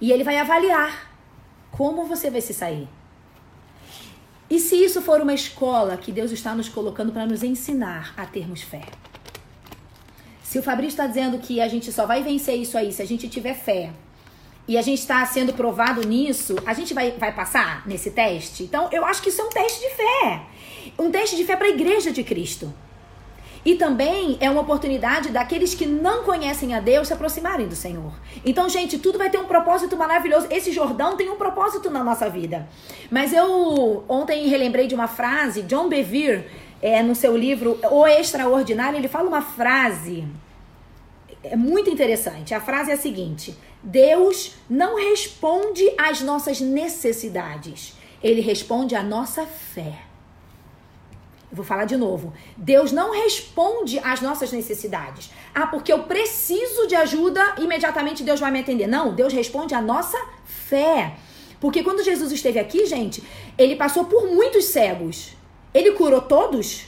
E 0.00 0.12
ele 0.12 0.24
vai 0.24 0.36
avaliar 0.36 1.10
como 1.70 2.04
você 2.04 2.30
vai 2.30 2.40
se 2.40 2.52
sair. 2.52 2.88
E 4.50 4.58
se 4.58 4.76
isso 4.76 5.00
for 5.00 5.20
uma 5.20 5.32
escola 5.32 5.96
que 5.96 6.10
Deus 6.12 6.32
está 6.32 6.54
nos 6.54 6.68
colocando 6.68 7.12
para 7.12 7.24
nos 7.24 7.42
ensinar 7.42 8.12
a 8.16 8.26
termos 8.26 8.62
fé? 8.62 8.82
Se 10.42 10.58
o 10.58 10.62
Fabrício 10.62 10.90
está 10.90 11.06
dizendo 11.06 11.38
que 11.38 11.60
a 11.60 11.68
gente 11.68 11.92
só 11.92 12.04
vai 12.04 12.22
vencer 12.22 12.56
isso 12.56 12.76
aí 12.76 12.92
se 12.92 13.00
a 13.00 13.06
gente 13.06 13.28
tiver 13.28 13.54
fé, 13.54 13.92
e 14.70 14.78
a 14.78 14.82
gente 14.82 15.00
está 15.00 15.26
sendo 15.26 15.52
provado 15.52 16.06
nisso, 16.06 16.54
a 16.64 16.72
gente 16.72 16.94
vai, 16.94 17.10
vai 17.10 17.34
passar 17.34 17.84
nesse 17.88 18.12
teste? 18.12 18.62
Então, 18.62 18.88
eu 18.92 19.04
acho 19.04 19.20
que 19.20 19.28
isso 19.28 19.42
é 19.42 19.44
um 19.44 19.48
teste 19.48 19.80
de 19.80 19.96
fé. 19.96 20.42
Um 20.96 21.10
teste 21.10 21.34
de 21.34 21.44
fé 21.44 21.56
para 21.56 21.66
a 21.66 21.70
igreja 21.70 22.12
de 22.12 22.22
Cristo. 22.22 22.72
E 23.64 23.74
também 23.74 24.38
é 24.40 24.48
uma 24.48 24.60
oportunidade 24.60 25.30
daqueles 25.30 25.74
que 25.74 25.86
não 25.86 26.22
conhecem 26.22 26.72
a 26.72 26.78
Deus 26.78 27.08
se 27.08 27.12
aproximarem 27.12 27.66
do 27.66 27.74
Senhor. 27.74 28.12
Então, 28.46 28.68
gente, 28.68 28.96
tudo 28.96 29.18
vai 29.18 29.28
ter 29.28 29.38
um 29.38 29.46
propósito 29.46 29.96
maravilhoso. 29.96 30.46
Esse 30.52 30.70
Jordão 30.70 31.16
tem 31.16 31.28
um 31.28 31.36
propósito 31.36 31.90
na 31.90 32.04
nossa 32.04 32.30
vida. 32.30 32.68
Mas 33.10 33.32
eu 33.32 34.04
ontem 34.08 34.46
relembrei 34.46 34.86
de 34.86 34.94
uma 34.94 35.08
frase, 35.08 35.62
John 35.62 35.88
Bevere, 35.88 36.46
é, 36.80 37.02
no 37.02 37.16
seu 37.16 37.36
livro 37.36 37.76
O 37.90 38.06
Extraordinário, 38.06 38.96
ele 38.96 39.08
fala 39.08 39.26
uma 39.26 39.42
frase 39.42 40.28
é 41.42 41.56
muito 41.56 41.88
interessante. 41.88 42.54
A 42.54 42.60
frase 42.60 42.90
é 42.90 42.94
a 42.94 42.98
seguinte: 42.98 43.56
Deus 43.82 44.56
não 44.68 44.96
responde 44.96 45.90
às 45.96 46.20
nossas 46.20 46.60
necessidades, 46.60 47.94
ele 48.22 48.40
responde 48.40 48.94
à 48.94 49.02
nossa 49.02 49.46
fé. 49.46 50.02
vou 51.50 51.64
falar 51.64 51.84
de 51.84 51.96
novo. 51.96 52.32
Deus 52.56 52.92
não 52.92 53.10
responde 53.10 53.98
às 54.00 54.20
nossas 54.20 54.52
necessidades. 54.52 55.30
Ah, 55.54 55.66
porque 55.66 55.92
eu 55.92 56.04
preciso 56.04 56.86
de 56.86 56.94
ajuda, 56.94 57.56
imediatamente 57.58 58.22
Deus 58.22 58.38
vai 58.38 58.50
me 58.50 58.60
atender. 58.60 58.86
Não, 58.86 59.14
Deus 59.14 59.32
responde 59.32 59.74
à 59.74 59.80
nossa 59.80 60.18
fé. 60.44 61.14
Porque 61.58 61.82
quando 61.82 62.04
Jesus 62.04 62.30
esteve 62.30 62.58
aqui, 62.58 62.86
gente, 62.86 63.24
ele 63.58 63.74
passou 63.76 64.04
por 64.04 64.26
muitos 64.26 64.66
cegos. 64.66 65.32
Ele 65.74 65.92
curou 65.92 66.20
todos? 66.20 66.86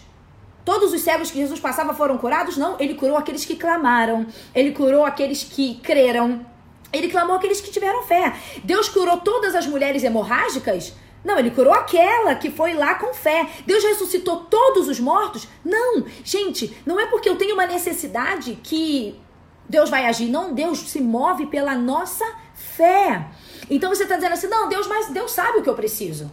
Todos 0.64 0.92
os 0.92 1.00
cegos 1.00 1.31
que 1.31 1.38
Jesus 1.38 1.59
passava 1.59 1.92
foram 1.92 2.16
curados? 2.16 2.57
Não, 2.57 2.76
ele 2.78 2.94
curou 2.94 3.16
aqueles 3.16 3.44
que 3.44 3.57
clamaram, 3.57 4.26
ele 4.55 4.70
curou 4.70 5.05
aqueles 5.05 5.42
que 5.42 5.74
creram, 5.83 6.46
ele 6.92 7.09
clamou 7.09 7.37
aqueles 7.37 7.61
que 7.61 7.70
tiveram 7.70 8.02
fé. 8.02 8.35
Deus 8.62 8.88
curou 8.88 9.18
todas 9.18 9.55
as 9.55 9.66
mulheres 9.66 10.02
hemorrágicas? 10.05 10.94
Não, 11.24 11.38
ele 11.38 11.50
curou 11.50 11.72
aquela 11.72 12.35
que 12.35 12.50
foi 12.50 12.74
lá 12.74 12.96
com 12.96 13.14
fé. 13.14 13.48
Deus 13.64 13.85
ressuscitou 13.85 14.44
todos 14.44 14.88
os 14.88 14.98
mortos? 14.98 15.46
Não. 15.64 16.05
Gente, 16.24 16.76
não 16.85 16.98
é 16.98 17.07
porque 17.07 17.28
eu 17.28 17.37
tenho 17.37 17.55
uma 17.55 17.66
necessidade 17.66 18.59
que 18.62 19.20
Deus 19.68 19.88
vai 19.88 20.07
agir. 20.07 20.28
Não, 20.28 20.52
Deus 20.52 20.78
se 20.78 21.00
move 21.00 21.46
pela 21.46 21.74
nossa 21.76 22.24
fé. 22.55 23.26
Então 23.70 23.90
você 23.90 24.02
está 24.02 24.16
dizendo 24.16 24.33
assim: 24.33 24.48
não, 24.48 24.68
Deus, 24.68 24.87
mas 24.87 25.09
Deus 25.09 25.31
sabe 25.31 25.59
o 25.59 25.62
que 25.62 25.70
eu 25.70 25.74
preciso. 25.74 26.31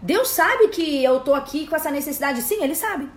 Deus 0.00 0.28
sabe 0.28 0.68
que 0.68 1.02
eu 1.04 1.20
tô 1.20 1.32
aqui 1.32 1.66
com 1.66 1.76
essa 1.76 1.90
necessidade. 1.90 2.42
Sim, 2.42 2.62
ele 2.62 2.74
sabe. 2.74 3.08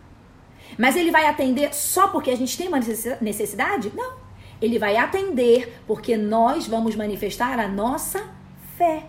Mas 0.77 0.95
ele 0.95 1.09
vai 1.09 1.25
atender 1.25 1.73
só 1.73 2.07
porque 2.07 2.29
a 2.29 2.37
gente 2.37 2.55
tem 2.55 2.67
uma 2.67 2.79
necessidade? 3.19 3.91
Não. 3.95 4.24
Ele 4.65 4.79
vai 4.79 4.97
atender 4.97 5.79
porque 5.85 6.17
nós 6.17 6.65
vamos 6.65 6.95
manifestar 6.95 7.59
a 7.59 7.67
nossa 7.67 8.27
fé. 8.75 9.03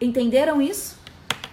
Entenderam 0.00 0.60
isso? 0.60 0.98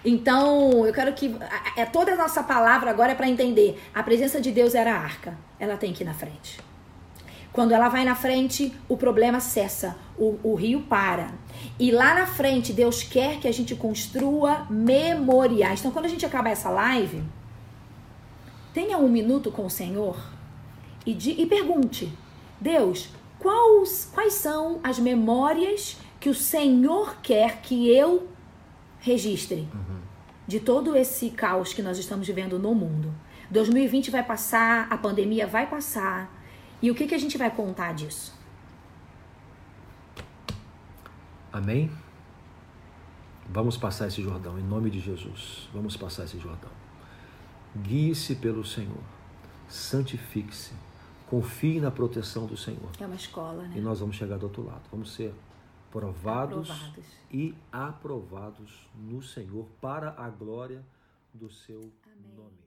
Então, 0.04 0.84
eu 0.84 0.92
quero 0.92 1.12
que 1.12 1.32
é 1.76 1.84
toda 1.84 2.14
a 2.14 2.16
nossa 2.16 2.42
palavra 2.42 2.90
agora 2.90 3.12
é 3.12 3.14
para 3.14 3.28
entender. 3.28 3.80
A 3.94 4.02
presença 4.02 4.40
de 4.40 4.50
Deus 4.50 4.74
era 4.74 4.92
a 4.92 4.98
arca. 4.98 5.38
Ela 5.60 5.76
tem 5.76 5.92
que 5.92 6.02
ir 6.02 6.06
na 6.06 6.14
frente. 6.14 6.58
Quando 7.52 7.70
ela 7.70 7.88
vai 7.88 8.04
na 8.04 8.16
frente, 8.16 8.74
o 8.88 8.96
problema 8.96 9.38
cessa, 9.38 9.96
o, 10.18 10.40
o 10.42 10.56
rio 10.56 10.80
para. 10.80 11.30
E 11.78 11.92
lá 11.92 12.14
na 12.16 12.26
frente, 12.26 12.72
Deus 12.72 13.04
quer 13.04 13.38
que 13.38 13.46
a 13.46 13.52
gente 13.52 13.76
construa 13.76 14.66
memoriais. 14.68 15.78
Então, 15.78 15.92
quando 15.92 16.06
a 16.06 16.08
gente 16.08 16.26
acabar 16.26 16.50
essa 16.50 16.70
live, 16.70 17.22
tenha 18.74 18.98
um 18.98 19.08
minuto 19.08 19.52
com 19.52 19.64
o 19.64 19.70
Senhor 19.70 20.20
e, 21.06 21.14
de, 21.14 21.40
e 21.40 21.46
pergunte: 21.46 22.12
Deus, 22.62 23.08
quais, 23.38 24.08
quais 24.12 24.34
são 24.34 24.80
as 24.84 24.98
memórias 24.98 25.98
que 26.20 26.28
o 26.28 26.34
Senhor 26.34 27.16
quer 27.20 27.60
que 27.60 27.88
eu 27.88 28.28
registre 29.00 29.68
uhum. 29.74 30.00
de 30.46 30.60
todo 30.60 30.96
esse 30.96 31.30
caos 31.30 31.72
que 31.72 31.82
nós 31.82 31.98
estamos 31.98 32.26
vivendo 32.26 32.58
no 32.58 32.74
mundo? 32.74 33.12
2020 33.50 34.10
vai 34.10 34.22
passar, 34.22 34.86
a 34.88 34.96
pandemia 34.96 35.46
vai 35.46 35.68
passar 35.68 36.32
e 36.80 36.90
o 36.90 36.94
que, 36.94 37.06
que 37.06 37.14
a 37.14 37.18
gente 37.18 37.36
vai 37.36 37.50
contar 37.50 37.92
disso? 37.94 38.32
Amém? 41.52 41.90
Vamos 43.50 43.76
passar 43.76 44.06
esse 44.06 44.22
Jordão, 44.22 44.58
em 44.58 44.62
nome 44.62 44.88
de 44.88 45.00
Jesus. 45.00 45.68
Vamos 45.74 45.96
passar 45.96 46.24
esse 46.24 46.38
Jordão. 46.38 46.70
Guie-se 47.76 48.36
pelo 48.36 48.64
Senhor. 48.64 49.02
Santifique-se. 49.68 50.72
Confie 51.32 51.80
na 51.80 51.90
proteção 51.90 52.44
do 52.44 52.58
Senhor. 52.58 52.90
É 53.00 53.06
uma 53.06 53.16
escola, 53.16 53.62
né? 53.62 53.78
E 53.78 53.80
nós 53.80 54.00
vamos 54.00 54.16
chegar 54.16 54.36
do 54.36 54.42
outro 54.42 54.66
lado. 54.66 54.82
Vamos 54.90 55.14
ser 55.14 55.32
provados, 55.90 56.70
aprovados. 56.70 57.04
e 57.30 57.54
aprovados 57.72 58.86
no 58.94 59.22
Senhor 59.22 59.66
para 59.80 60.10
a 60.10 60.28
glória 60.28 60.84
do 61.32 61.50
seu 61.50 61.78
Amém. 61.78 62.36
nome. 62.36 62.61